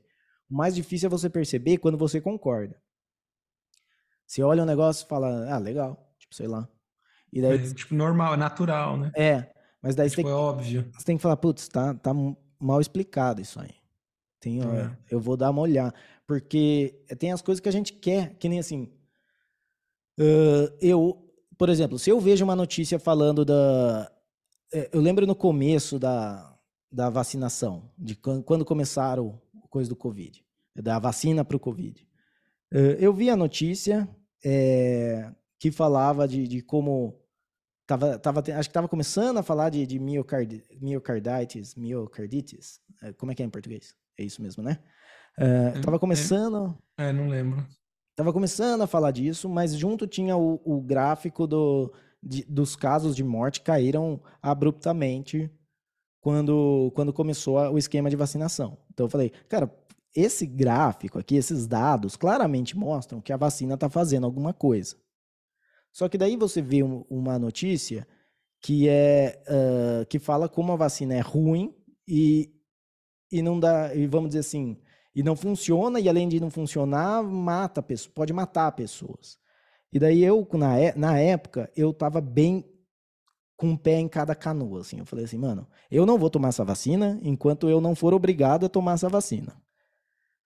[0.49, 2.80] O mais difícil é você perceber quando você concorda.
[4.26, 6.68] Você olha um negócio e fala, ah, legal, tipo, sei lá.
[7.32, 9.11] E daí, é, tipo, normal, é natural, né?
[9.16, 9.51] É,
[9.82, 10.91] mas daí tipo, você tem, é óbvio.
[10.93, 12.11] Você tem que falar, putz, tá, tá
[12.59, 13.76] mal explicado isso aí.
[14.39, 14.95] Tem, é.
[15.09, 15.93] Eu vou dar uma olhada.
[16.28, 18.91] Porque tem as coisas que a gente quer, que nem assim.
[20.20, 21.25] Uh, eu,
[21.58, 24.12] por exemplo, se eu vejo uma notícia falando da.
[24.74, 26.56] É, eu lembro no começo da,
[26.91, 30.43] da vacinação, de quando começaram a coisa do Covid,
[30.76, 32.08] da vacina para o Covid.
[32.99, 34.10] Eu vi a notícia
[34.43, 37.20] é, que falava de, de como.
[37.88, 42.80] Tava, tava, acho que estava começando a falar de, de miocard, miocarditis, miocarditis.
[43.01, 43.95] É, como é que é em português?
[44.18, 44.80] É isso mesmo, né?
[45.38, 46.78] Uh, tava começando.
[46.97, 47.66] É, não lembro.
[48.16, 51.93] Tava começando a falar disso, mas junto tinha o, o gráfico do,
[52.24, 55.51] de, dos casos de morte caíram abruptamente
[56.22, 58.78] quando, quando começou o esquema de vacinação.
[58.93, 59.70] Então eu falei, cara,
[60.16, 64.95] esse gráfico aqui, esses dados, claramente mostram que a vacina está fazendo alguma coisa.
[65.91, 68.07] Só que daí você vê um, uma notícia
[68.61, 71.76] que é uh, que fala como a vacina é ruim
[72.07, 72.49] e,
[73.32, 74.82] e não dá, e vamos dizer assim,
[75.16, 79.38] e não funciona, e além de não funcionar, mata pessoas, pode matar pessoas.
[79.91, 82.66] E daí eu, na, é, na época, eu tava bem
[83.55, 84.99] com um pé em cada canoa, assim.
[84.99, 88.66] Eu falei assim, mano, eu não vou tomar essa vacina enquanto eu não for obrigado
[88.66, 89.55] a tomar essa vacina.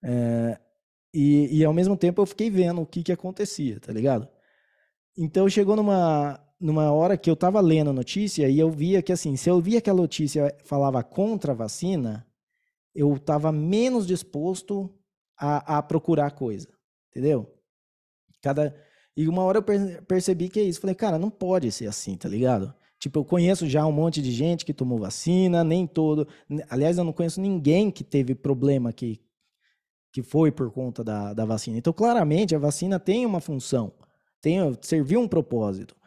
[0.04, 0.60] É,
[1.12, 4.28] e, e ao mesmo tempo eu fiquei vendo o que que acontecia, tá ligado?
[5.18, 9.12] Então chegou numa, numa hora que eu tava lendo a notícia e eu via que,
[9.12, 12.29] assim, se eu via que a notícia falava contra a vacina,
[12.94, 14.94] eu estava menos disposto
[15.38, 16.68] a, a, procurar coisa,
[17.10, 17.54] entendeu?
[18.42, 18.76] Cada
[19.20, 20.80] e uma hora eu percebi que é isso.
[20.80, 22.74] Falei, cara, não pode ser assim, tá ligado?
[22.98, 26.26] Tipo, eu conheço já um monte de gente que tomou vacina, nem todo.
[26.70, 29.20] Aliás, eu não conheço ninguém que teve problema que,
[30.14, 31.78] que foi por conta da, da vacina.
[31.78, 33.92] Então, claramente, a vacina tem uma função,
[34.42, 35.98] tem, serviu um propósito.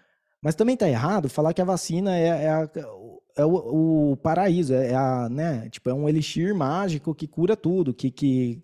[0.42, 2.70] Mas também tá errado falar que a vacina é, é a,
[3.36, 5.68] é o, o paraíso, é, é, a, né?
[5.70, 8.62] Tipo, é um elixir mágico que cura tudo, que, que...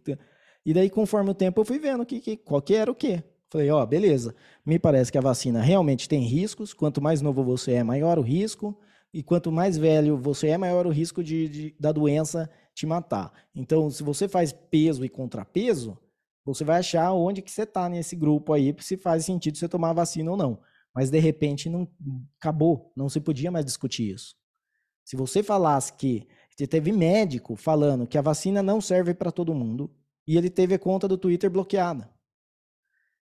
[0.65, 3.23] E daí, conforme o tempo, eu fui vendo que, que, qual que era o quê.
[3.51, 7.73] Falei, ó, beleza, me parece que a vacina realmente tem riscos, quanto mais novo você
[7.73, 8.79] é, maior o risco,
[9.13, 13.33] e quanto mais velho você é, maior o risco de, de da doença te matar.
[13.55, 15.97] Então, se você faz peso e contrapeso,
[16.45, 19.95] você vai achar onde que você está nesse grupo aí, se faz sentido você tomar
[19.95, 20.61] vacina ou não.
[20.95, 21.89] Mas, de repente, não
[22.39, 24.37] acabou, não se podia mais discutir isso.
[25.09, 26.29] Se você falasse que
[26.69, 29.91] teve médico falando que a vacina não serve para todo mundo
[30.27, 32.11] e ele teve a conta do Twitter bloqueada.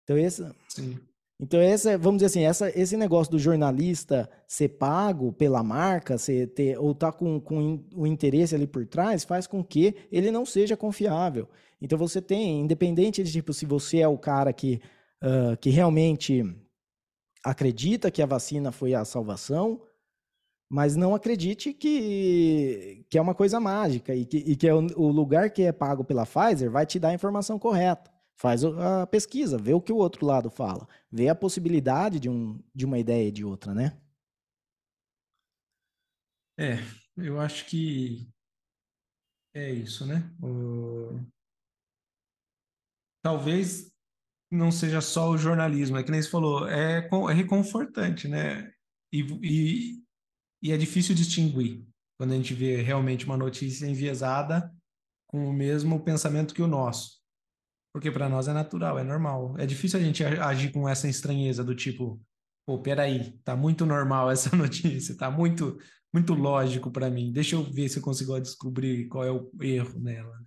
[0.04, 0.96] Então esse, Sim.
[1.40, 6.54] então esse, vamos dizer assim, essa, esse negócio do jornalista ser pago pela marca, ser
[6.54, 10.46] ter, ou tá com, com o interesse ali por trás, faz com que ele não
[10.46, 11.48] seja confiável.
[11.80, 14.80] Então você tem, independente de tipo se você é o cara que,
[15.20, 16.44] uh, que realmente
[17.44, 19.82] acredita que a vacina foi a salvação,
[20.72, 24.78] mas não acredite que, que é uma coisa mágica e que, e que é o,
[24.96, 28.10] o, lugar que é pago pela Pfizer vai te dar a informação correta.
[28.34, 32.58] Faz a pesquisa, vê o que o outro lado fala, vê a possibilidade de, um,
[32.74, 34.00] de uma ideia e de outra, né?
[36.58, 36.78] É,
[37.18, 38.26] eu acho que
[39.54, 40.22] é isso, né?
[40.42, 41.20] O...
[43.22, 43.92] Talvez
[44.50, 48.72] não seja só o jornalismo, é que nem você falou, é, é reconfortante, né?
[49.12, 50.01] E, e,
[50.62, 51.84] e é difícil distinguir
[52.16, 54.72] quando a gente vê realmente uma notícia enviesada
[55.26, 57.20] com o mesmo pensamento que o nosso.
[57.92, 59.54] Porque para nós é natural, é normal.
[59.58, 62.20] É difícil a gente agir com essa estranheza do tipo,
[62.66, 65.78] pô, peraí, tá muito normal essa notícia, tá muito
[66.14, 67.32] muito lógico para mim.
[67.32, 70.38] Deixa eu ver se eu consigo descobrir qual é o erro nela.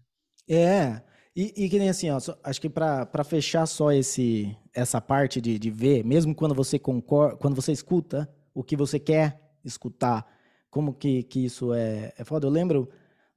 [0.47, 1.01] É,
[1.35, 5.41] e, e que nem assim, ó, só, acho que para fechar só esse essa parte
[5.41, 10.25] de, de ver, mesmo quando você concorda, quando você escuta o que você quer escutar
[10.69, 12.47] como que, que isso é, é foda.
[12.47, 12.89] Eu lembro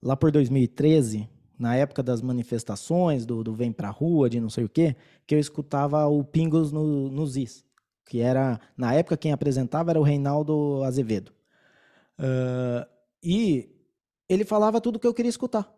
[0.02, 4.64] lá por 2013, na época das manifestações, do, do Vem Pra Rua, de não sei
[4.64, 7.64] o quê, que eu escutava o Pingos no, no Zis,
[8.06, 11.32] que era, na época, quem apresentava era o Reinaldo Azevedo.
[12.18, 12.88] Uh,
[13.22, 13.70] e
[14.28, 15.72] ele falava tudo que eu queria escutar.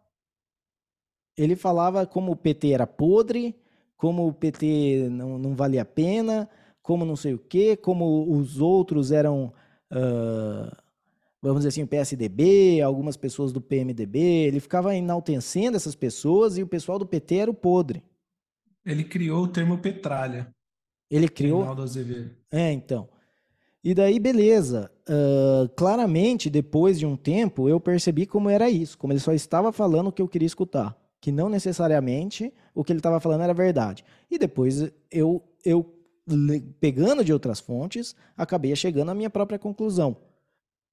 [1.37, 3.55] Ele falava como o PT era podre,
[3.97, 6.49] como o PT não, não valia a pena,
[6.83, 9.53] como não sei o quê, como os outros eram,
[9.93, 10.77] uh,
[11.43, 14.19] vamos dizer assim, o PSDB, algumas pessoas do PMDB.
[14.19, 18.03] Ele ficava enaltecendo essas pessoas e o pessoal do PT era o podre.
[18.85, 20.55] Ele criou o termo petralha.
[21.11, 21.59] Ele criou.
[21.59, 22.31] Reinaldo Azevedo.
[22.51, 23.09] É, então.
[23.83, 24.91] E daí, beleza.
[25.09, 29.73] Uh, claramente, depois de um tempo, eu percebi como era isso, como ele só estava
[29.73, 33.55] falando o que eu queria escutar, que não necessariamente o que ele estava falando era
[33.55, 34.05] verdade.
[34.31, 35.93] E depois eu, eu
[36.81, 40.17] pegando de outras fontes, acabei chegando à minha própria conclusão,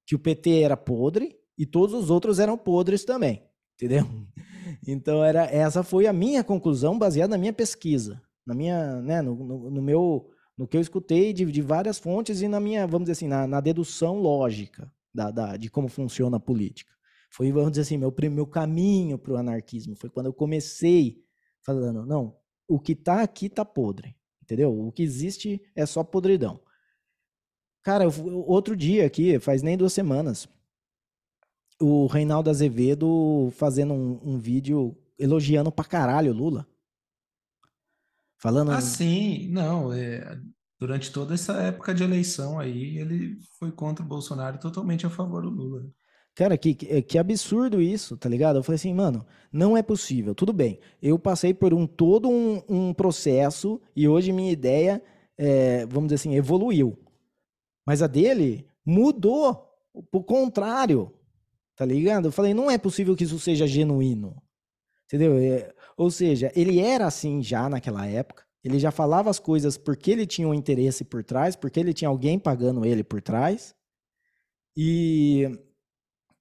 [0.06, 3.44] que o PT era podre e todos os outros eram podres também,
[3.76, 4.06] entendeu?
[4.86, 9.36] Então era essa foi a minha conclusão baseada na minha pesquisa, na minha, né, no,
[9.36, 13.06] no, no meu, no que eu escutei de, de, várias fontes e na minha, vamos
[13.06, 16.92] dizer assim, na, na dedução lógica da, da, de como funciona a política.
[17.32, 19.96] Foi, vamos dizer assim, meu, meu caminho para o anarquismo.
[19.96, 21.22] Foi quando eu comecei
[21.66, 22.36] falando, não,
[22.68, 24.16] o que está aqui está podre.
[24.48, 24.88] Entendeu?
[24.88, 26.58] O que existe é só podridão.
[27.84, 28.06] Cara,
[28.46, 30.48] outro dia aqui, faz nem duas semanas,
[31.82, 36.66] o Reinaldo Azevedo fazendo um, um vídeo elogiando pra caralho Lula.
[38.38, 38.72] Falando.
[38.72, 39.92] Ah, sim, não.
[39.92, 40.40] É,
[40.80, 45.10] durante toda essa época de eleição aí, ele foi contra o Bolsonaro e totalmente a
[45.10, 45.86] favor do Lula.
[46.38, 48.58] Cara, que, que absurdo isso, tá ligado?
[48.58, 50.36] Eu falei assim, mano, não é possível.
[50.36, 55.02] Tudo bem, eu passei por um todo um, um processo e hoje minha ideia,
[55.36, 56.96] é, vamos dizer assim, evoluiu.
[57.84, 59.68] Mas a dele mudou,
[60.12, 61.12] pro contrário,
[61.76, 62.28] tá ligado?
[62.28, 64.40] Eu falei, não é possível que isso seja genuíno,
[65.06, 65.40] entendeu?
[65.40, 70.12] É, ou seja, ele era assim já naquela época, ele já falava as coisas porque
[70.12, 73.74] ele tinha um interesse por trás, porque ele tinha alguém pagando ele por trás.
[74.80, 75.50] E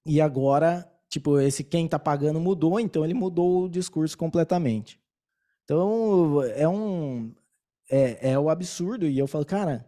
[0.07, 4.99] e agora, tipo, esse quem tá pagando mudou, então ele mudou o discurso completamente.
[5.63, 7.33] Então, é um.
[7.89, 9.05] É, é o absurdo.
[9.05, 9.85] E eu falo, cara,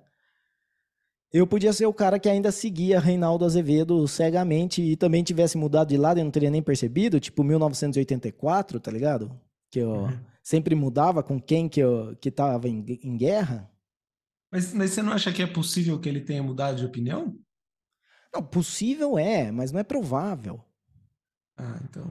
[1.31, 5.89] eu podia ser o cara que ainda seguia Reinaldo Azevedo cegamente e também tivesse mudado
[5.89, 9.39] de lado e não teria nem percebido, tipo 1984, tá ligado?
[9.71, 10.19] Que eu uhum.
[10.41, 13.71] sempre mudava com quem que, eu, que tava em, em guerra.
[14.51, 17.37] Mas, mas você não acha que é possível que ele tenha mudado de opinião?
[18.33, 20.63] Não, possível é, mas não é provável.
[21.57, 22.07] Ah, então.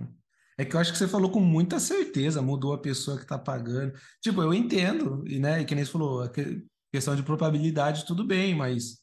[0.58, 3.38] É que eu acho que você falou com muita certeza, mudou a pessoa que está
[3.38, 3.92] pagando.
[4.20, 6.30] Tipo, eu entendo, e né, que nem você falou, a
[6.92, 8.98] questão de probabilidade, tudo bem, mas.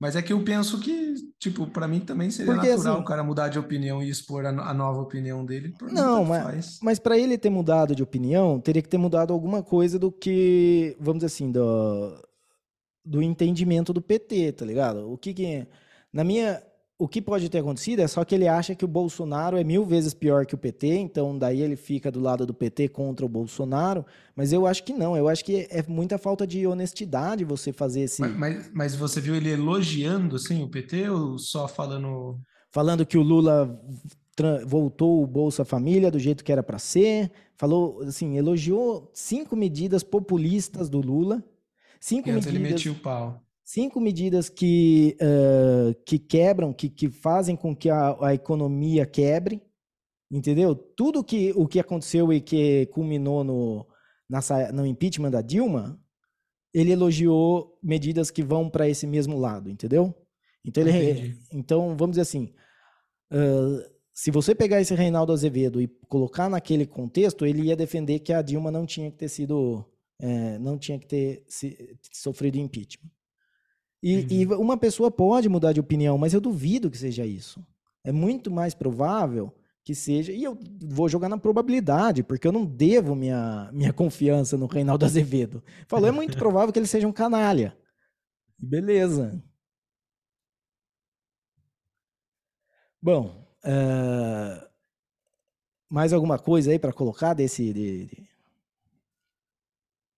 [0.00, 3.04] Mas é que eu penso que, tipo, para mim também seria Porque, natural assim, o
[3.04, 5.74] cara mudar de opinião e expor a, a nova opinião dele.
[5.92, 9.98] não, mas, mas para ele ter mudado de opinião, teria que ter mudado alguma coisa
[9.98, 12.28] do que, vamos dizer assim, do,
[13.04, 15.10] do entendimento do PT, tá ligado?
[15.10, 15.66] O que que
[16.12, 16.62] na minha,
[16.98, 19.84] o que pode ter acontecido é só que ele acha que o Bolsonaro é mil
[19.84, 23.28] vezes pior que o PT, então daí ele fica do lado do PT contra o
[23.28, 24.04] Bolsonaro,
[24.34, 28.00] mas eu acho que não, eu acho que é muita falta de honestidade você fazer
[28.00, 28.20] esse...
[28.20, 32.40] Mas, mas, mas você viu ele elogiando, assim, o PT ou só falando...
[32.70, 33.80] Falando que o Lula
[34.66, 40.02] voltou o Bolsa Família do jeito que era para ser, falou, assim, elogiou cinco medidas
[40.02, 41.44] populistas do Lula,
[42.00, 42.46] cinco medidas...
[42.46, 47.90] ele metia o pau cinco medidas que, uh, que quebram, que, que fazem com que
[47.90, 49.62] a, a, economia quebre,
[50.30, 50.74] entendeu?
[50.74, 53.86] Tudo que, o que aconteceu e que culminou no,
[54.26, 54.40] na,
[54.72, 56.00] no impeachment da Dilma,
[56.72, 60.14] ele elogiou medidas que vão para esse mesmo lado, entendeu?
[60.64, 62.54] Então, ele, então vamos dizer assim,
[63.30, 68.32] uh, se você pegar esse Reinaldo Azevedo e colocar naquele contexto, ele ia defender que
[68.32, 69.84] a Dilma não tinha que ter sido,
[70.18, 73.17] é, não tinha que ter se, sofrido impeachment.
[74.02, 74.26] E, uhum.
[74.30, 77.64] e, uma pessoa pode mudar de opinião, mas eu duvido que seja isso.
[78.04, 80.32] É muito mais provável que seja.
[80.32, 85.04] E eu vou jogar na probabilidade, porque eu não devo minha, minha confiança no Reinaldo
[85.04, 85.62] Azevedo.
[85.86, 87.76] Falou, é muito provável que ele seja um canalha.
[88.58, 89.42] Beleza.
[93.00, 94.68] Bom, uh,
[95.88, 97.72] mais alguma coisa aí para colocar desse.
[97.72, 98.28] De, de...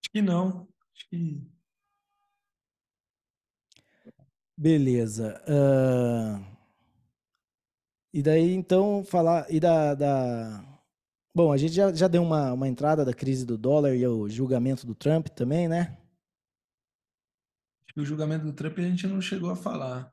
[0.03, 0.67] Acho que não.
[0.93, 1.47] Acho que
[4.61, 5.43] Beleza.
[5.49, 6.45] Uh...
[8.13, 9.47] E daí, então, falar.
[9.49, 9.95] E da.
[9.95, 10.63] da...
[11.35, 14.29] Bom, a gente já, já deu uma, uma entrada da crise do dólar e o
[14.29, 15.97] julgamento do Trump também, né?
[17.97, 20.13] O julgamento do Trump a gente não chegou a falar.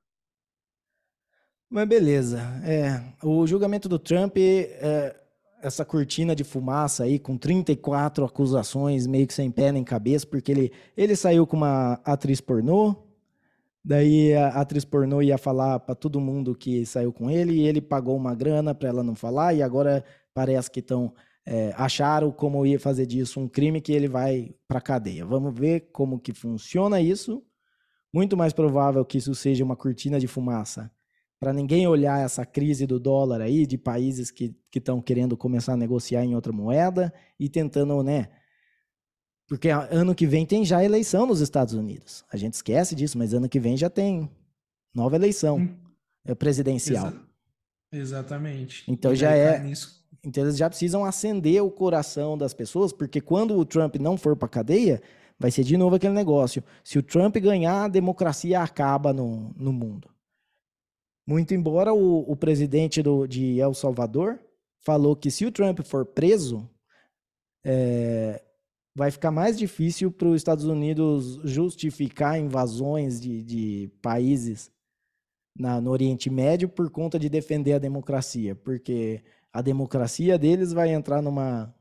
[1.70, 2.40] Mas beleza.
[2.64, 5.14] É, o julgamento do Trump, é,
[5.62, 10.54] essa cortina de fumaça aí, com 34 acusações, meio que sem pé nem cabeça, porque
[10.54, 13.07] ele, ele saiu com uma atriz pornô,
[13.88, 17.80] Daí a atriz pornô ia falar para todo mundo que saiu com ele e ele
[17.80, 21.14] pagou uma grana para ela não falar e agora parece que estão
[21.46, 25.26] é, acharam como ia fazer disso um crime que ele vai para cadeia.
[25.26, 27.42] Vamos ver como que funciona isso.
[28.14, 30.92] Muito mais provável que isso seja uma cortina de fumaça
[31.40, 35.78] para ninguém olhar essa crise do dólar aí de países que estão querendo começar a
[35.78, 38.28] negociar em outra moeda e tentando, né,
[39.48, 42.26] porque ano que vem tem já eleição nos Estados Unidos.
[42.32, 44.30] A gente esquece disso, mas ano que vem já tem
[44.94, 45.76] nova eleição hum.
[46.26, 47.08] é presidencial.
[47.08, 47.22] Exa
[47.92, 48.84] exatamente.
[48.88, 49.60] Então já é.
[49.60, 50.06] Nisso.
[50.24, 54.36] Então eles já precisam acender o coração das pessoas, porque quando o Trump não for
[54.36, 55.02] para cadeia,
[55.40, 56.62] vai ser de novo aquele negócio.
[56.84, 60.10] Se o Trump ganhar, a democracia acaba no, no mundo.
[61.26, 64.40] Muito embora o, o presidente do, de El Salvador
[64.80, 66.70] falou que se o Trump for preso,
[67.64, 68.42] é,
[68.98, 74.72] vai ficar mais difícil para os Estados Unidos justificar invasões de, de países
[75.56, 79.24] na, no Oriente Médio por conta de defender a democracia, porque
[79.54, 81.72] a democracia deles vai entrar numa,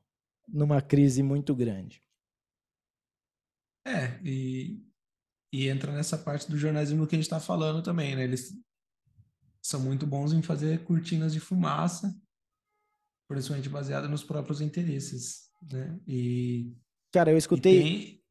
[0.46, 2.02] numa crise muito grande.
[3.86, 4.86] É, e,
[5.50, 8.24] e entra nessa parte do jornalismo que a gente está falando também, né?
[8.24, 8.52] Eles
[9.62, 12.14] são muito bons em fazer cortinas de fumaça,
[13.26, 15.98] principalmente baseada nos próprios interesses, né?
[16.06, 16.76] E
[17.16, 17.82] Cara, eu escutei.
[17.82, 18.22] Tem,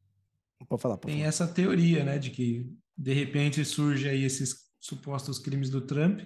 [0.68, 1.30] pode falar, pode tem falar.
[1.30, 6.22] essa teoria, né, de que de repente surge aí esses supostos crimes do Trump,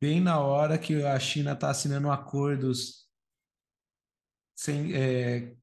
[0.00, 3.06] bem na hora que a China está assinando acordos
[4.56, 5.54] sem é,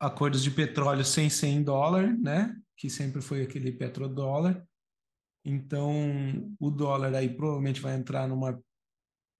[0.00, 4.66] acordos de petróleo sem 100 dólar, né, que sempre foi aquele petrodólar.
[5.44, 8.60] Então, o dólar aí provavelmente vai entrar numa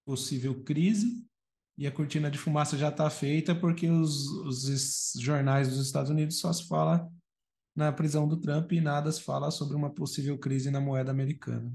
[0.05, 1.27] possível crise
[1.77, 6.39] e a cortina de fumaça já está feita porque os, os jornais dos Estados Unidos
[6.39, 7.09] só se fala
[7.75, 11.73] na prisão do Trump e nada se fala sobre uma possível crise na moeda americana.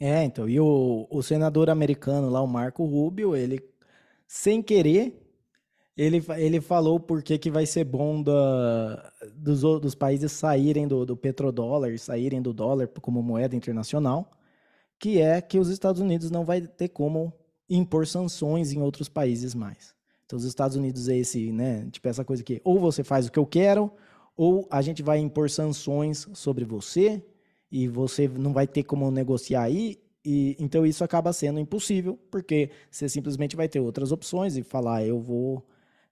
[0.00, 3.60] É, então, e o, o senador americano lá, o Marco Rubio, ele,
[4.26, 5.22] sem querer,
[5.96, 11.04] ele, ele falou por que, que vai ser bom da, dos, dos países saírem do,
[11.04, 14.30] do petrodólar, saírem do dólar como moeda internacional,
[14.98, 17.32] que é que os Estados Unidos não vai ter como
[17.68, 19.94] impor sanções em outros países mais.
[20.24, 21.86] Então, os Estados Unidos é esse, né?
[21.90, 23.92] Tipo, essa coisa que ou você faz o que eu quero,
[24.36, 27.22] ou a gente vai impor sanções sobre você
[27.70, 30.00] e você não vai ter como negociar aí.
[30.24, 35.04] E, então, isso acaba sendo impossível, porque você simplesmente vai ter outras opções e falar,
[35.04, 35.66] eu vou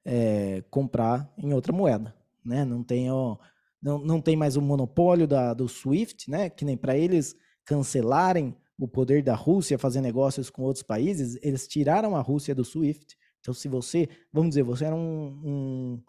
[0.04, 2.64] é, comprar em outra moeda, né?
[2.64, 3.36] Não tem, ó,
[3.80, 6.50] não, não tem mais o monopólio da, do SWIFT, né?
[6.50, 11.68] Que nem para eles cancelarem o poder da Rússia fazer negócios com outros países, eles
[11.68, 13.14] tiraram a Rússia do SWIFT.
[13.38, 16.02] Então, se você, vamos dizer, você era um, um,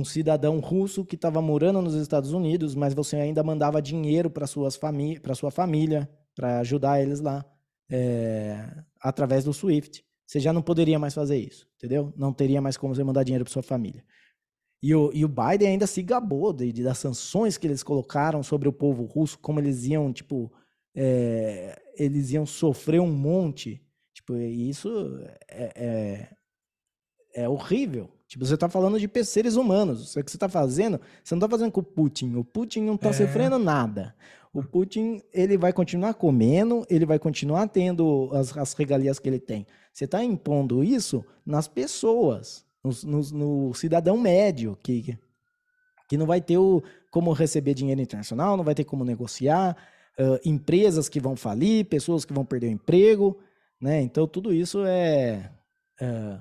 [0.00, 4.46] um cidadão russo que estava morando nos Estados Unidos, mas você ainda mandava dinheiro para
[4.46, 7.44] fami sua família, para ajudar eles lá,
[7.90, 8.66] é,
[9.00, 10.02] através do SWIFT.
[10.26, 12.14] Você já não poderia mais fazer isso, entendeu?
[12.16, 14.02] Não teria mais como você mandar dinheiro para sua família.
[14.82, 18.42] E o, e o Biden ainda se gabou de, de, das sanções que eles colocaram
[18.42, 20.50] sobre o povo russo, como eles iam, tipo,
[20.94, 23.82] é, eles iam sofrer um monte.
[24.12, 25.72] Tipo, isso é,
[27.34, 28.10] é, é horrível.
[28.26, 30.16] Tipo, você está falando de seres humanos.
[30.16, 32.34] O que você está fazendo, você não está fazendo com o Putin.
[32.34, 33.12] O Putin não está é.
[33.12, 34.14] sofrendo nada.
[34.52, 39.40] O Putin, ele vai continuar comendo, ele vai continuar tendo as, as regalias que ele
[39.40, 39.66] tem.
[39.92, 43.20] Você está impondo isso nas pessoas, no, no,
[43.68, 45.18] no, cidadão médio, que,
[46.08, 49.76] que não vai ter o, como receber dinheiro internacional, não vai ter como negociar,
[50.18, 53.38] uh, empresas que vão falir, pessoas que vão perder o emprego,
[53.80, 54.00] né?
[54.02, 55.50] Então tudo isso é
[56.00, 56.40] uh,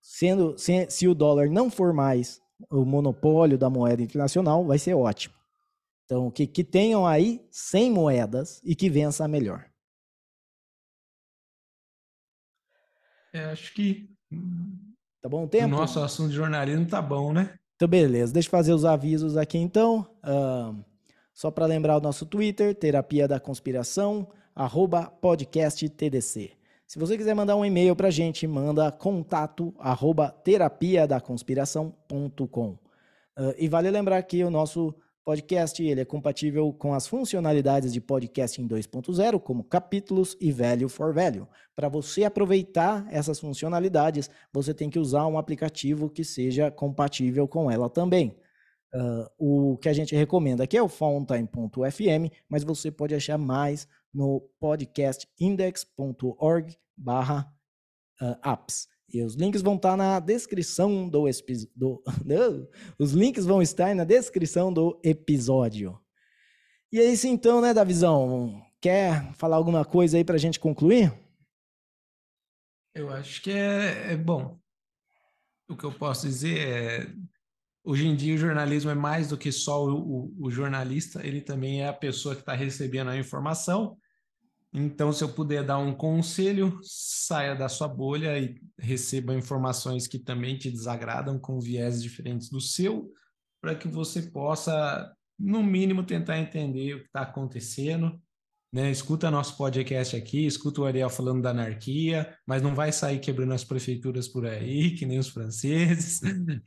[0.00, 4.94] sendo se, se o dólar não for mais o monopólio da moeda internacional, vai ser
[4.94, 5.34] ótimo.
[6.04, 9.66] Então que, que tenham aí 100 moedas e que vença a melhor.
[13.32, 14.12] É, acho que
[15.22, 15.66] Tá bom o tempo?
[15.66, 17.54] O nosso assunto de jornalismo tá bom, né?
[17.76, 18.32] Então, beleza.
[18.32, 20.00] Deixa eu fazer os avisos aqui, então.
[20.24, 20.84] Uh,
[21.32, 26.52] só para lembrar o nosso Twitter, Terapia da Conspiração, arroba podcast TDC.
[26.86, 32.70] Se você quiser mandar um e-mail para a gente, manda contato arroba terapia da conspiração.com.
[32.70, 38.00] Uh, e vale lembrar que o nosso podcast ele é compatível com as funcionalidades de
[38.00, 41.46] podcast em 2.0, como capítulos e value for value.
[41.74, 47.70] Para você aproveitar essas funcionalidades, você tem que usar um aplicativo que seja compatível com
[47.70, 48.36] ela também.
[48.94, 53.88] Uh, o que a gente recomenda aqui é o fountain.fm, mas você pode achar mais
[54.12, 57.52] no podcastindex.org barra
[58.20, 58.86] uh, apps.
[59.08, 61.24] E os links vão estar na descrição do,
[61.74, 62.02] do
[62.98, 65.98] Os links vão estar na descrição do episódio.
[66.90, 68.62] E é isso então, né, Davizão?
[68.80, 71.12] Quer falar alguma coisa aí para a gente concluir?
[72.94, 74.58] Eu acho que é, é bom.
[75.68, 77.06] O que eu posso dizer é
[77.84, 81.40] hoje em dia o jornalismo é mais do que só o, o, o jornalista, ele
[81.40, 83.96] também é a pessoa que está recebendo a informação.
[84.74, 90.18] Então, se eu puder dar um conselho, saia da sua bolha e receba informações que
[90.18, 93.12] também te desagradam, com viés diferentes do seu,
[93.60, 98.18] para que você possa, no mínimo, tentar entender o que está acontecendo.
[98.72, 98.90] Né?
[98.90, 103.52] Escuta nosso podcast aqui, escuta o Ariel falando da anarquia, mas não vai sair quebrando
[103.52, 106.20] as prefeituras por aí, que nem os franceses.
[106.24, 106.62] Né?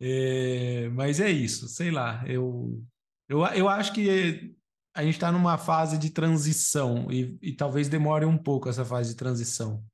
[0.00, 2.24] É, mas é isso, sei lá.
[2.26, 2.82] Eu,
[3.28, 4.54] eu, eu acho que
[4.94, 9.10] a gente está numa fase de transição e, e talvez demore um pouco essa fase
[9.10, 9.84] de transição.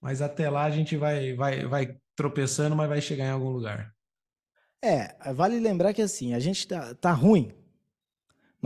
[0.00, 3.94] Mas até lá a gente vai, vai, vai tropeçando, mas vai chegar em algum lugar.
[4.82, 7.52] É, vale lembrar que assim, a gente tá, tá ruim,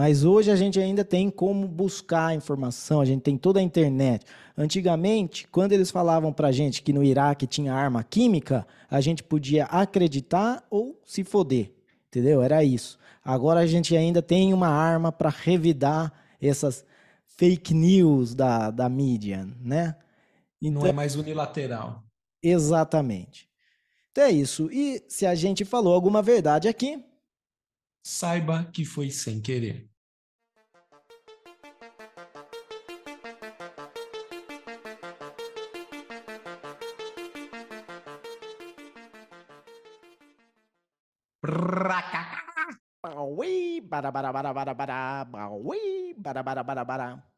[0.00, 4.24] mas hoje a gente ainda tem como buscar informação, a gente tem toda a internet.
[4.56, 9.66] Antigamente, quando eles falavam pra gente que no Iraque tinha arma química, a gente podia
[9.66, 11.70] acreditar ou se foder,
[12.08, 12.40] entendeu?
[12.40, 12.98] Era isso.
[13.22, 16.82] Agora a gente ainda tem uma arma para revidar essas
[17.36, 19.96] fake news da, da mídia, né?
[20.62, 22.02] Então, Não é mais unilateral.
[22.42, 23.50] Exatamente.
[24.12, 24.70] Então é isso.
[24.72, 27.04] E se a gente falou alguma verdade aqui,
[28.02, 29.89] saiba que foi sem querer.
[43.38, 44.98] Wee, bada bada bada bada bada,
[45.64, 47.29] wee, bada bada bada bada.